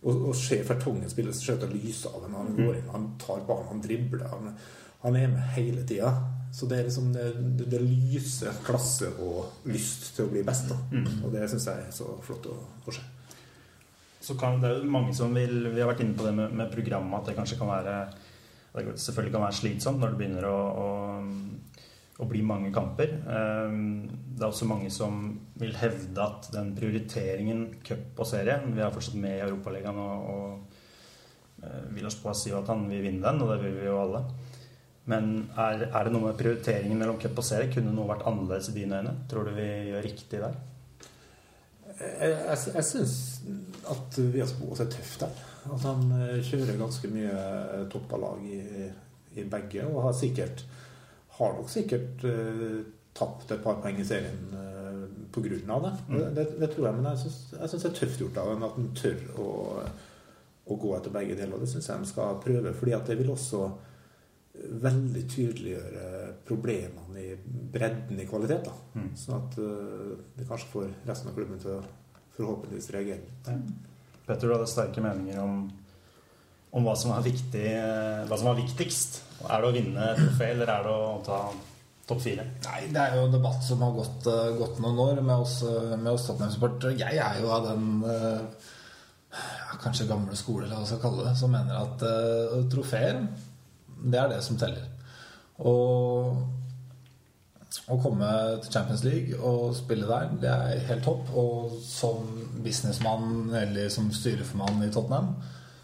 [0.02, 2.38] og, og ser Fertongen spille skjøter lyset av ham.
[2.40, 4.28] Han går inn, han tar ballen, han dribler.
[4.32, 4.54] Han,
[5.04, 6.14] han er med hele tida.
[6.52, 7.30] Så det er liksom det,
[7.60, 10.74] det, det lyser klasse og lyst til å bli best.
[10.92, 11.22] Mm.
[11.24, 13.06] Og det syns jeg er så flott å, å se.
[14.22, 16.52] Så kan, det er jo mange som vil Vi har vært inne på det med,
[16.54, 17.96] med programmet, at det kanskje kan være
[18.74, 20.90] det selvfølgelig kan være slitsomt når det begynner å, å,
[22.24, 23.18] å bli mange kamper.
[23.28, 23.82] Ehm,
[24.32, 25.26] Det er også mange som
[25.60, 30.30] vil hevde at den prioriteringen cup og serie Vi er fortsatt med i Europaligaen, og,
[30.32, 34.00] og oss på sier si at han vil vinne den, og det vil vi jo
[34.02, 34.24] alle.
[35.12, 37.72] Men er, er det noe med prioriteringen mellom cup og serie?
[37.74, 39.16] Kunne noe vært annerledes i dine øyne?
[39.30, 40.60] Tror du vi gjør riktig der?
[42.02, 43.16] Jeg, jeg, jeg syns
[43.92, 45.51] at Vias Boas er tøff der.
[45.70, 48.62] At han eh, kjører ganske mye eh, toppalag i,
[49.38, 50.66] i begge, og har sikkert
[51.38, 52.82] Har nok sikkert uh,
[53.18, 55.92] tapt et par poeng i serien uh, av det.
[56.10, 56.36] Mm.
[56.36, 58.76] Det, det tror jeg, men jeg syns synes det er tøft gjort av ham at
[58.76, 59.48] han tør å,
[60.68, 61.64] å gå etter begge deler.
[61.64, 63.64] Det syns jeg de skal prøve, fordi at det vil også
[64.84, 66.10] veldig tydeliggjøre
[66.46, 67.32] problemene i
[67.74, 68.68] bredden i kvalitet.
[68.68, 68.76] Da.
[69.00, 69.10] Mm.
[69.18, 71.82] Sånn at uh, det kanskje får resten av klubben til å
[72.36, 73.56] forhåpentligvis reagere.
[74.28, 75.66] Petter, du hadde sterke meninger om,
[76.78, 79.22] om hva som er viktig, eh, hva som var viktigst.
[79.48, 81.40] Er det å vinne trofé, eller er det å ta
[82.10, 82.46] topp fire?
[82.68, 85.62] Nei, det er jo en debatt som har gått, eh, gått noen år med oss,
[85.64, 86.98] eh, oss Tottenham-supportere.
[87.02, 88.06] Jeg er jo av den
[89.32, 93.22] ja, kanskje gamle skole, eller hva skal kalle det, som mener at uh, trofeer,
[94.02, 94.90] det er det som teller.
[95.64, 96.42] Og
[97.92, 98.28] å komme
[98.64, 101.30] til Champions League og spille der, det er helt topp.
[101.38, 102.28] Og som
[102.64, 105.36] businessmann eller som styreformann i Tottenham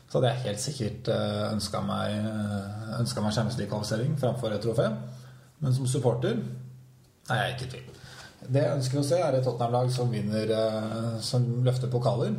[0.07, 1.09] så hadde jeg helt sikkert
[1.51, 4.88] ønska meg, eh, ønsket meg Champions League-kvalifisering framfor et trofé.
[5.59, 6.38] Men som supporter
[7.30, 7.89] er jeg ikke i tvil.
[8.47, 12.36] Det jeg ønsker å se, er et Tottenham-lag som vinner eh, Som løfter pokaler.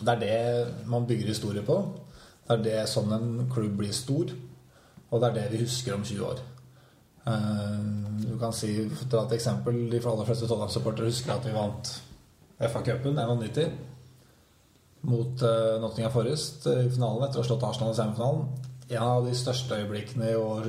[0.00, 1.76] Det er det man bygger historie på.
[2.46, 4.32] Det er det sånn en klubb blir stor.
[5.10, 6.40] Og det er det vi husker om 20 år.
[7.26, 7.80] Eh,
[8.24, 12.00] Du kan si, ta et eksempel, De aller fleste Tottenham-supportere husker at vi vant
[12.60, 13.70] FA-cupen 91
[15.08, 18.42] mot uh, Nottingham Forest i finalen etter å ha slått Arsenal i semifinalen.
[18.90, 20.64] En av de største øyeblikkene i år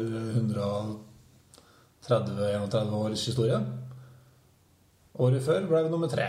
[2.07, 3.57] 130-31 års historie.
[5.21, 6.27] Året før ble vi nummer tre.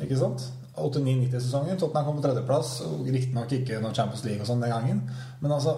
[0.00, 0.40] Ikke sant?
[0.76, 1.78] 89-90-sesongen.
[1.80, 2.70] Tottenham kom på tredjeplass.
[3.04, 5.02] Riktignok ikke noe Champions League og sånn den gangen.
[5.42, 5.76] Men altså,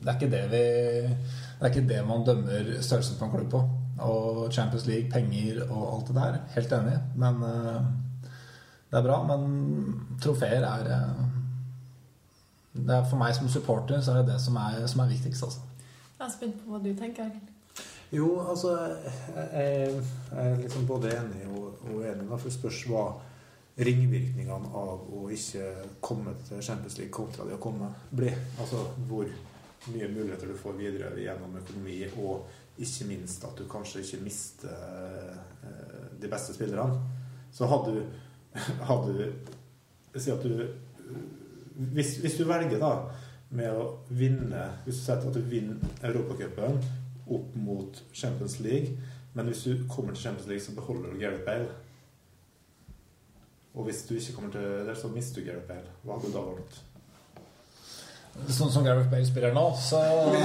[0.00, 0.64] det er ikke det vi
[1.10, 3.60] Det er ikke det man dømmer størrelsen på en klubb på.
[4.00, 6.38] Og Champions League, penger og alt det der.
[6.54, 6.96] Helt enig.
[7.20, 7.90] Men eh,
[8.90, 9.20] det er bra.
[9.26, 11.22] Men trofeer er eh,
[12.72, 15.42] det er For meg som supporter så er det det som er, som er viktigst.
[15.42, 15.60] altså.
[16.18, 17.32] Jeg er spent på hva du tenker.
[18.12, 19.90] Jo, altså Jeg,
[20.34, 22.26] jeg er liksom både enig og, og uenig.
[22.30, 23.04] Da, det spørs hva
[23.80, 25.68] ringvirkningene av å ikke
[26.04, 28.34] komme til Champions League kontra det å komme blir.
[28.60, 29.30] Altså hvor
[29.88, 34.74] mye muligheter du får videre gjennom økonomi, og ikke minst at du kanskje ikke mister
[35.64, 37.00] eh, de beste spillerne.
[37.52, 38.18] Så hadde du,
[38.88, 39.24] hadde du
[40.18, 40.64] Si at du
[41.80, 42.90] hvis, hvis du velger da
[43.56, 46.80] med å vinne Hvis du setter at du vinner Europacupen
[47.30, 48.96] opp mot Champions League,
[49.38, 51.68] men hvis du kommer til Champions League, så beholder du Gareth Bale.
[53.74, 55.92] Og hvis du ikke kommer til der, så mister du Gareth Bale.
[56.02, 56.80] Hva hadde du da valgt?
[58.50, 60.42] Sånn som Gareth Bale spiller nå, så er det,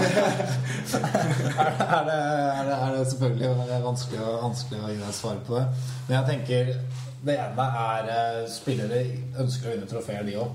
[1.87, 3.49] er det, er det, det selvfølgelig
[3.87, 5.65] vanskelig, vanskelig å gi deg svar på det.
[6.05, 6.71] Men jeg tenker
[7.25, 9.01] det ene er uh, spillere
[9.41, 10.53] ønsker å vinne trofeer, de òg.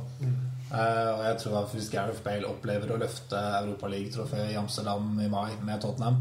[0.70, 5.56] og jeg tror at hvis Gareth Bale opplever å løfte Europaliga-trofeet i Amsterdam i mai
[5.66, 6.20] med Tottenham,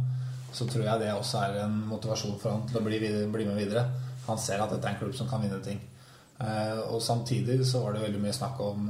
[0.53, 3.45] så tror jeg det også er en motivasjon for han til å bli, videre, bli
[3.45, 3.85] med videre.
[4.25, 5.77] Han ser at dette er en klubb som kan vinne ting.
[6.41, 8.89] Uh, og samtidig så var det veldig mye snakk om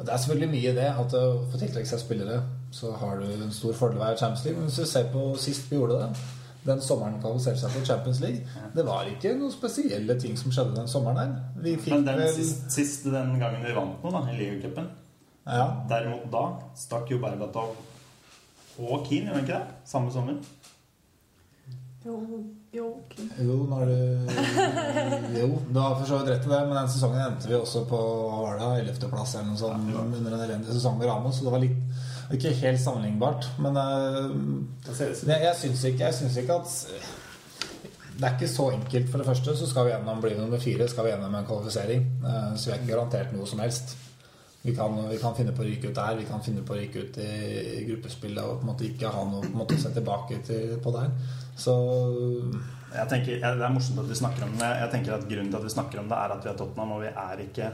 [0.00, 2.38] og Det er selvfølgelig mye i det at å få tiltrekke seg spillere,
[2.72, 4.60] så har du en stor fordel ved å være Champions League.
[4.60, 6.22] Men hvis du ser på sist vi gjorde det,
[6.66, 8.44] den sommeren kvalifiserte seg for Champions League,
[8.74, 11.62] det var ikke noen spesielle ting som skjedde den sommeren der.
[11.64, 14.90] Vi fikk Men den vel siste, siste, den gangen vi vant noe, da, i ligacupen
[15.46, 15.66] Ja.
[15.88, 16.44] Derimot da
[16.76, 17.76] stakk jo Berbatov
[18.80, 19.78] og Keane, gjorde han ikke det?
[19.88, 20.36] Samme sommer.
[22.04, 22.16] Jo,
[22.72, 23.26] jo, okay.
[23.44, 23.96] Jo, når du
[25.36, 27.82] Jo, du har for så vidt rett i det, men den sesongen endte vi også
[27.90, 31.44] på hva var det, 11.-plass eller noe sånt under en elendig sesong med Ramos, så
[31.44, 31.82] det var litt
[32.36, 33.48] ikke helt sammenlignbart.
[33.58, 36.12] Men eh, som- jeg, jeg syns ikke,
[36.42, 36.76] ikke at
[38.20, 39.08] Det er ikke så enkelt.
[39.10, 42.02] For det første så skal vi gjennom bli nummer fire, skal vi gjennom en kvalifisering.
[42.26, 43.96] Eh, Så vi er ikke garantert noe som helst.
[44.62, 46.76] Vi kan, vi kan finne på å ryke ut der, vi kan finne på å
[46.76, 47.28] ryke ut i,
[47.80, 50.42] i gruppespillet og på en måte ikke ha noe på en måte å se tilbake
[50.44, 51.08] til, på der.
[51.56, 51.72] Så
[52.92, 54.68] Jeg tenker, Det er morsomt at vi snakker om det.
[54.82, 56.92] Jeg tenker at Grunnen til at vi snakker om det, er at vi er Tottenham,
[56.92, 57.70] og vi er ikke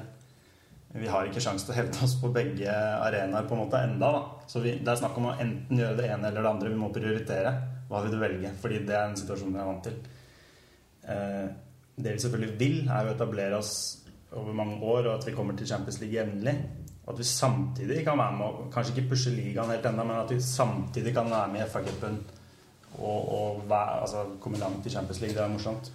[1.00, 4.10] vi har ikke sjanse til å hevde oss på begge arenaer på en måte enda.
[4.12, 4.22] da.
[4.48, 6.72] Så vi, Det er snakk om å enten gjøre det ene eller det andre.
[6.72, 7.52] Vi må prioritere.
[7.90, 8.52] Hva vil du velge?
[8.62, 9.98] Fordi det er en situasjon vi er vant til.
[11.06, 11.46] Eh,
[11.96, 13.74] det vi selvfølgelig vil, er å etablere oss
[14.36, 16.56] over mange år, og at vi kommer til Champions League jevnlig.
[17.06, 20.32] Og at vi samtidig kan være med kanskje ikke pushe ligaen helt ennå, men at
[20.32, 22.18] vi samtidig kan være med i FA-cupen
[22.98, 25.36] og, og være, altså, komme langt i Champions League.
[25.36, 25.92] Det er morsomt.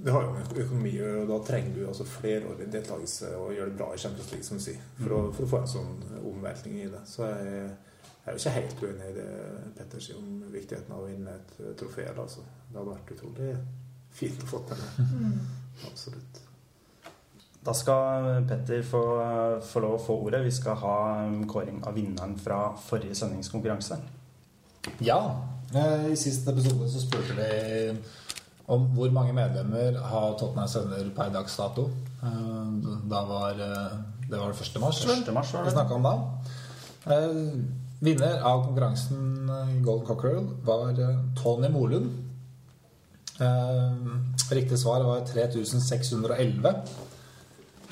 [0.00, 3.78] Vi har jo en økonomi, og da trenger du altså flerårig deltakelse og gjøre det
[3.78, 6.78] bra i Champions League, som du sier, for, å, for å få en sånn omveltning
[6.80, 7.02] i det.
[7.08, 7.70] Så jeg,
[8.20, 9.30] jeg er jo ikke helt uenig i det
[9.78, 12.06] Petter sier om viktigheten av å vinne et eh, trofé.
[12.12, 12.44] Altså.
[12.68, 13.50] Det hadde vært utrolig
[14.20, 15.10] fint å få til det.
[15.88, 16.40] Absolutt.
[17.60, 19.02] Da skal Petter få,
[19.68, 20.40] få lov å få ordet.
[20.46, 23.98] Vi skal ha um, kåring av vinneren fra forrige sendingskonkurranse.
[25.04, 25.20] Ja.
[25.74, 27.50] eh, I siste episode så spurte vi
[28.70, 31.88] om hvor mange medlemmer har Tottenham Sønner per dags dato.
[32.22, 32.70] Eh,
[33.10, 33.98] Da var eh,
[34.30, 34.80] Det var det 1.
[34.80, 35.22] mars, vel?
[35.24, 35.32] 1.
[35.34, 35.70] mars var det.
[35.70, 36.14] vi snakka om da.
[37.10, 37.54] Eh,
[38.00, 40.94] Vinner av konkurransen i Golden Cockerel var
[41.36, 42.14] Tony Molund.
[44.50, 46.72] Riktig svar var 3611.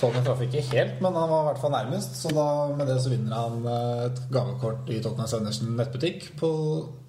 [0.01, 2.17] Tony traff ikke helt, men han var i hvert fall nærmest.
[2.23, 2.47] Så da,
[2.79, 3.69] med det så vinner han
[4.07, 6.51] et gavekort i Tottenham Søndersen nettbutikk på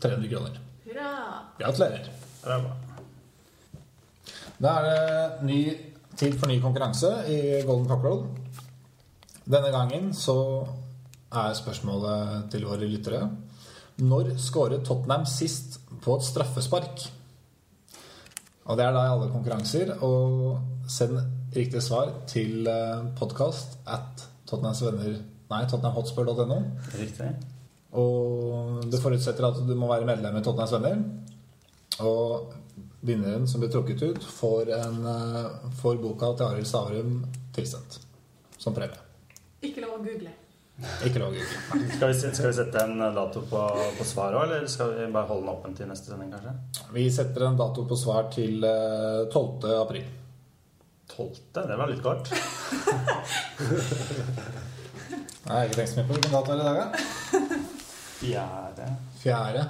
[0.03, 0.59] 300 kroner.
[0.89, 1.09] Hurra!
[1.61, 2.09] Gratulerer.
[2.43, 2.75] Det er bra.
[4.59, 5.59] Da er det ny
[6.19, 8.25] tid for ny konkurranse i Golden Cockroach.
[9.49, 10.35] Denne gangen så
[11.31, 13.29] er spørsmålet til våre lyttere
[14.03, 17.05] Når skåret Tottenham sist på et straffespark?
[18.69, 19.95] Og det er da i alle konkurranser.
[20.03, 20.59] Og
[20.91, 21.17] send
[21.55, 22.67] riktig svar til
[23.17, 26.59] podkast at tottenhamsvenner Nei, tottenhamhotspur.no.
[27.97, 30.99] Og det forutsetter at du må være medlem i Tottenhams Venner.
[32.05, 32.51] Og
[33.01, 35.45] vinneren som blir trukket ut, får, en, eh,
[35.81, 37.25] får boka til Arild Stavrum
[37.55, 37.99] tilsendt
[38.57, 38.99] som premie.
[39.61, 40.31] Ikke lov å google.
[41.05, 41.89] Ikke lov å google.
[41.95, 43.63] Skal vi, skal vi sette en dato på,
[43.97, 46.53] på svar òg, eller skal vi bare holde den åpen til neste sending, kanskje?
[46.95, 49.67] Vi setter en dato på svar til eh, 12.
[49.79, 50.07] april.
[51.09, 51.29] 12.
[51.55, 52.31] Det var litt kort.
[55.49, 56.87] Jeg har ikke tenkt så mye på hvilken dato er det i dag, da?
[58.19, 58.89] Fjerde
[59.19, 59.63] Fjerde.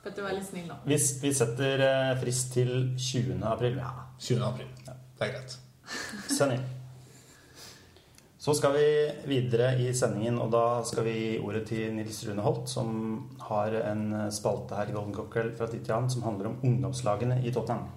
[0.00, 0.78] Petter, vær litt snill da.
[0.88, 3.40] Vi, vi setter eh, frist til 20.
[3.44, 3.80] april.
[3.82, 3.90] Ja.
[4.18, 4.44] 20.
[4.46, 4.68] april.
[4.86, 5.56] Det er greit.
[6.36, 6.68] Send inn.
[8.40, 8.84] Så skal vi
[9.28, 12.94] videre i sendingen, og da skal vi gi ordet til Nils Rune Holt, som
[13.50, 17.42] har en spalte her i Golden Cockerel fra tid til annen som handler om ungdomslagene
[17.44, 17.90] i Tottenham.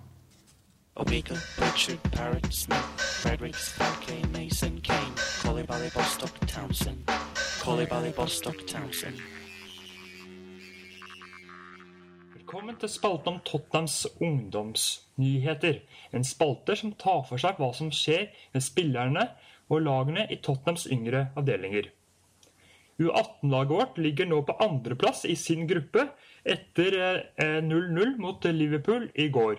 [0.99, 7.07] Omega, Richard, Parrot, Smith, Fredericks, Falke, Mason, Kane, Collibally, Bostock, Townsend,
[7.63, 9.42] Collibally, Bostock, Townsend.
[12.53, 15.79] Velkommen til spalten om Tottenhams ungdomsnyheter.
[16.13, 19.23] En spalte som tar for seg hva som skjer med spillerne
[19.73, 21.87] og lagene i Tottenhams yngre avdelinger.
[23.01, 26.03] U18-laget vårt ligger nå på andreplass i sin gruppe
[26.45, 29.57] etter eh, 0-0 mot Liverpool i går.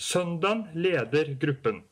[0.00, 1.82] Søndagen leder gruppen.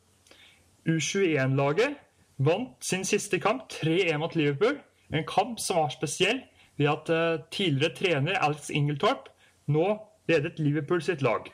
[0.89, 2.01] U21-laget
[2.41, 4.81] vant sin siste kamp 3-1 mot Liverpool.
[5.13, 6.41] En kamp som var spesiell
[6.81, 9.29] ved at eh, tidligere trener Alex Ingeltorp
[9.67, 9.87] nå
[10.27, 11.51] ledet Liverpool sitt lag.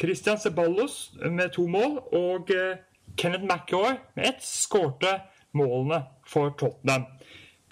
[0.00, 2.80] Christian Ceballos med to mål og eh,
[3.16, 5.18] Kenneth McAway med ett skårte
[5.52, 7.04] målene for Tottenham.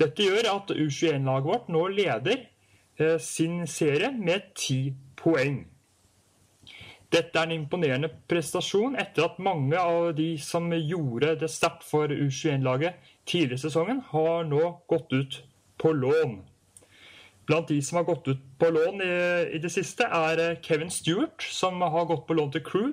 [0.01, 2.47] Dette gjør at U21-laget vårt nå leder
[3.01, 5.63] eh, sin serie med ti poeng.
[7.11, 12.13] Dette er en imponerende prestasjon etter at mange av de som gjorde det sterkt for
[12.13, 15.41] U21-laget tidligere i sesongen, har nå gått ut
[15.81, 16.39] på lån.
[17.51, 19.15] Blant de som har gått ut på lån i,
[19.57, 22.93] i det siste, er eh, Kevin Stewart, som har gått på lån til Crew.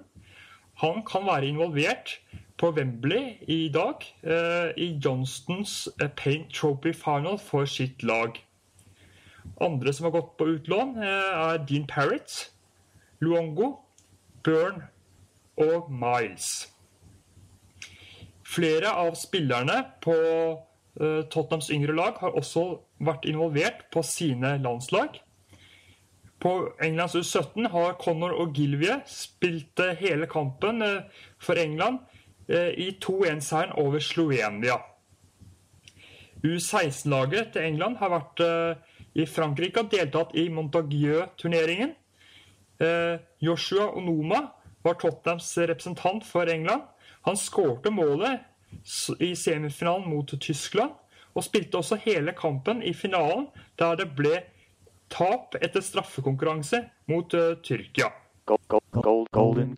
[0.81, 2.15] Han kan være involvert
[2.57, 8.37] på Wembley i dag eh, i Johnstons eh, Paint Trophy Final for sitt lag.
[9.61, 12.51] Andre som har gått på utlån, eh, er Dean Parrott,
[13.21, 13.75] Luongo,
[14.43, 14.89] Byrne
[15.57, 16.67] og Miles.
[18.45, 20.17] Flere av spillerne på
[20.97, 22.63] Tottenhams yngre lag har også
[23.05, 25.19] vært involvert på sine landslag.
[26.39, 32.03] På Englands U17 har Connor og Gilvie spilt eh, hele kampen eh, for England
[32.49, 34.77] eh, i 2-1-seieren over Slovenia.
[36.45, 41.95] U16-laget til England har vært eh, i Frankrike og deltatt i Montagieux-turneringen.
[42.77, 44.43] Eh, Joshua Onoma
[44.85, 46.85] var Tottenhams representant for England.
[47.25, 48.45] Han skårte målet
[49.19, 50.93] i semifinalen mot Tyskland,
[51.37, 53.47] og spilte også hele kampen i finalen,
[53.79, 54.39] der det ble
[55.13, 58.09] tap etter straffekonkurranse mot eh, Tyrkia.
[58.47, 59.77] Gold, gold, gold.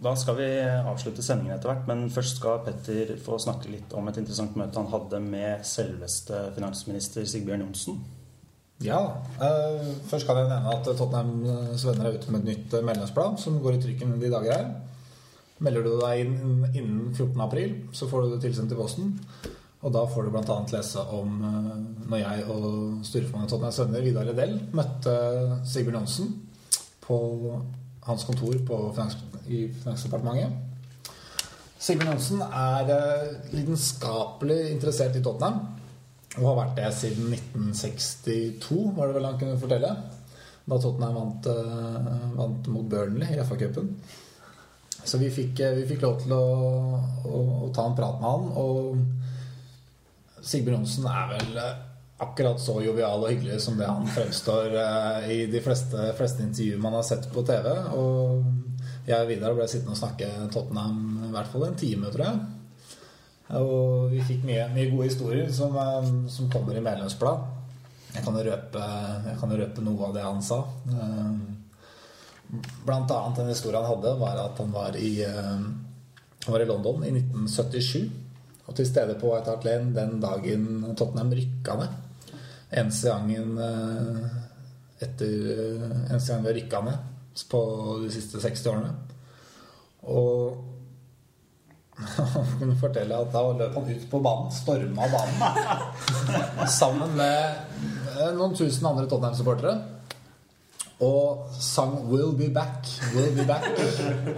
[0.00, 4.08] Da skal vi avslutte sendingen etter hvert, men først skal Petter få snakke litt om
[4.10, 8.00] et interessant møte han hadde med selveste finansminister Sigbjørn Johnsen.
[8.80, 9.00] Ja,
[9.44, 13.36] eh, først kan jeg nevne at Tottenhams venner er ute med et nytt eh, medlemsblad
[13.38, 14.70] som går i trykken de dager her.
[15.60, 16.36] Melder du deg inn
[16.72, 17.34] innen 14.
[17.44, 19.16] april, så får du det tilsendt i posten.
[19.80, 20.56] Og da får du bl.a.
[20.72, 21.68] lese om eh,
[22.10, 22.64] når jeg og
[23.06, 25.14] styreformannen Tottenhams venner, Vidar Redell, møtte
[25.68, 26.34] Sigbjørn Johnsen
[27.04, 27.18] på
[28.04, 29.16] hans kontor på finans,
[29.48, 30.66] i Finansdepartementet.
[31.80, 35.62] Sigbjørn Johnsen er eh, lidenskapelig interessert i Tottenham.
[36.38, 39.94] Og har vært det siden 1962, var det vel han kunne fortelle.
[40.68, 43.94] Da Tottenham vant, eh, vant mot Burnley i FA-cupen.
[45.04, 46.44] Så vi fikk, eh, vi fikk lov til å,
[47.26, 48.44] å, å ta en prat med han.
[48.60, 51.78] Og Sigbjørn Johnsen er vel eh,
[52.20, 56.82] akkurat så jovial og hyggelig som det han fremstår eh, i de fleste, fleste intervjuer
[56.82, 57.70] man har sett på TV.
[57.96, 62.26] Og jeg og Vidar ble sittende og snakke Tottenham i hvert fall en time, tror
[62.26, 62.42] jeg.
[63.58, 65.74] Og vi fikk mye, mye gode historier som,
[66.30, 67.48] som kommer i medlemsblad.
[68.10, 68.84] Jeg kan jo røpe,
[69.62, 70.60] røpe noe av det han sa.
[70.90, 71.34] Eh,
[72.86, 75.60] Blant annet en historie han hadde, var at han var i, eh,
[76.44, 78.10] han var i London i 1977.
[78.66, 80.66] Og til stede på White Hart Lane den dagen
[80.98, 81.94] Tottenham rykka ned.
[82.70, 84.26] Eneste gangen eh,
[85.02, 85.32] etter
[86.10, 87.06] Eneste gang vi har rykka ned
[87.50, 87.60] på
[88.02, 88.90] de siste 60 årene.
[90.10, 90.58] Og
[92.00, 97.40] han kunne fortelle at da løp han ut på banen, storma banen, sammen med
[98.16, 99.74] eh, noen tusen andre Tottenham-supportere.
[101.00, 103.68] Og sang 'Will be back', 'Will be back'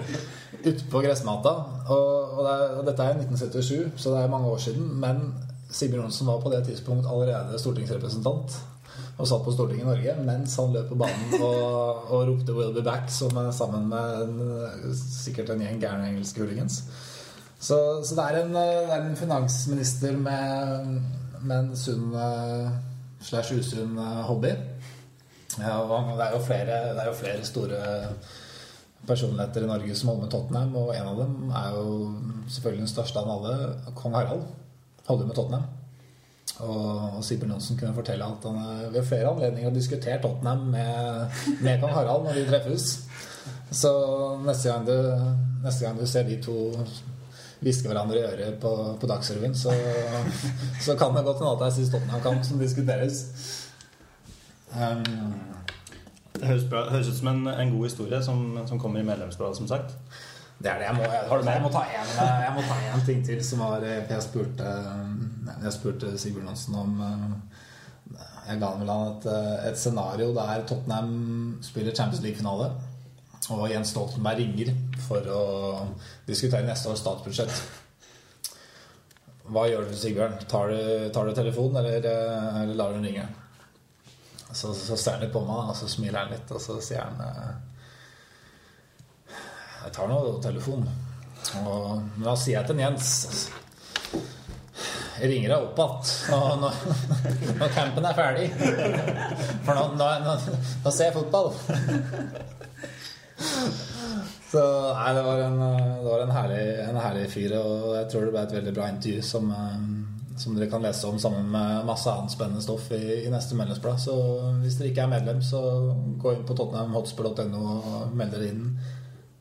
[0.68, 1.48] utpå gressmata.
[1.88, 5.00] Og, og, det er, og dette er 1977, så det er mange år siden.
[5.00, 5.34] Men
[5.70, 8.60] Sigbjørn Johnsen var på det tidspunkt allerede stortingsrepresentant
[9.18, 12.74] og satt på Stortinget i Norge mens han løp på banen og, og ropte 'Will
[12.74, 16.82] be back' som, sammen med en, sikkert en gjeng gærne engelske hooligans.
[17.60, 21.00] Så, så det, er en, det er en finansminister med,
[21.42, 22.70] med en sunn eh,
[23.22, 24.50] slash usunn eh, hobby.
[25.60, 25.76] Ja,
[26.16, 27.82] det er jo flere, det er jo flere store
[29.06, 31.94] personligheter i Norge som holder med Tottenham, og en av dem er jo
[32.48, 33.54] selvfølgelig den største av alle,
[33.98, 34.44] kong Harald.
[35.08, 35.70] Holder med Tottenham.
[36.62, 40.68] Og, og Sigbjørn Johnsen kunne fortelle at han eh, ved flere anledninger har diskutert Tottenham
[40.74, 42.90] med, med kong Harald når de treffes.
[43.72, 43.90] Så
[44.46, 44.94] neste gang du,
[45.64, 46.56] neste gang du ser de to
[47.62, 49.74] hviske hverandre i øret på, på Dagsrevyen, så,
[50.82, 53.22] så kan det godt hende at det er sist Tottenham-kamp som diskuteres.
[54.72, 55.34] Um,
[56.32, 59.92] Det høres, ut som en, en god historie som, som kommer i medlemsbladet, som sagt.
[60.62, 60.86] Det er det.
[60.88, 61.44] Jeg må, jeg?
[61.54, 62.12] Jeg må ta en,
[62.42, 64.72] jeg må ta en ting til som var Jeg spurte,
[65.64, 67.02] jeg spurte Sigbjørn Johnsen om
[68.48, 69.26] Jeg ga vel et,
[69.68, 71.12] et scenario der Tottenham
[71.62, 72.70] spiller Champions League-finale,
[73.50, 75.42] og Jens Stoltenberg ringer for å
[76.26, 77.54] diskutere neste års statsbudsjett.
[79.52, 80.40] Hva gjør du, Sigbjørn?
[80.48, 80.82] Tar du,
[81.14, 82.10] tar du telefonen, eller,
[82.62, 83.28] eller lar du den ringe?
[84.52, 87.02] Så, så ser han litt på meg, og så smiler han litt, og så sier
[87.04, 87.52] han eh,
[89.86, 90.88] Jeg tar nå telefonen.
[91.62, 93.08] Og, men da sier jeg til Jens
[95.18, 96.76] Jeg ringer deg opp igjen når,
[97.58, 98.46] når campen er ferdig.
[99.66, 100.36] For nå, nå, nå,
[100.84, 101.52] nå ser jeg fotball.
[104.52, 108.26] Så nei, det var en, det var en, herlig, en herlig fyr, og jeg tror
[108.26, 109.78] det ble et veldig bra intervju som, eh,
[110.42, 114.00] som dere kan lese om sammen med masse annet spennende stoff i, i neste medlemsblad.
[114.02, 114.16] Så
[114.62, 115.62] hvis dere ikke er medlem, så
[116.22, 118.66] gå inn på tottenhamhotspur.no og meld dere inn.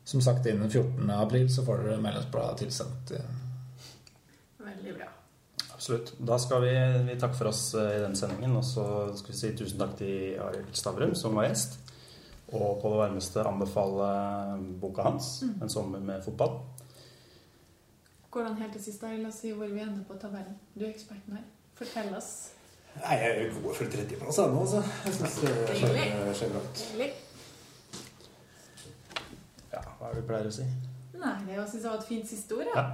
[0.04, 1.10] Som sagt, innen 14.
[1.14, 3.14] april så får dere medlemsbladet tilsendt.
[4.62, 5.08] Veldig bra.
[5.74, 6.12] Absolutt.
[6.18, 6.74] Da skal vi,
[7.08, 8.84] vi takke for oss eh, i den sendingen, og så
[9.18, 11.80] skal vi si tusen takk til Arild Stavrum, som var gjest.
[12.52, 14.08] Og på det varmeste anbefale
[14.80, 16.60] boka hans, 'En sommer med fotball'.
[18.32, 20.54] Går an helt til sist la oss si hvor vi ender på tabellen.
[20.74, 21.42] Du er eksperten her.
[21.76, 22.30] Fortell oss.
[23.02, 24.80] Nei, jeg er god for tredjeplass ennå, altså.
[25.04, 26.56] Jeg syns det skjer.
[26.78, 27.10] Deilig.
[29.72, 30.64] Ja, hva er det vi pleier å si?
[31.12, 32.72] Nei, det jeg synes jeg var et fint siste ord.
[32.72, 32.80] Ja.
[32.80, 32.88] Ja.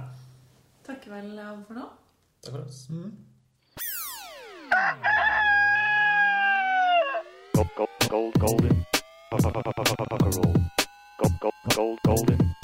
[0.89, 1.87] Takker vel av for nå.
[2.43, 2.81] Takk for oss.
[2.91, 3.11] Mm.
[7.79, 8.85] gold, gold, golden.
[9.31, 9.41] Roll.
[11.19, 12.55] Gold, gold, gold, golden.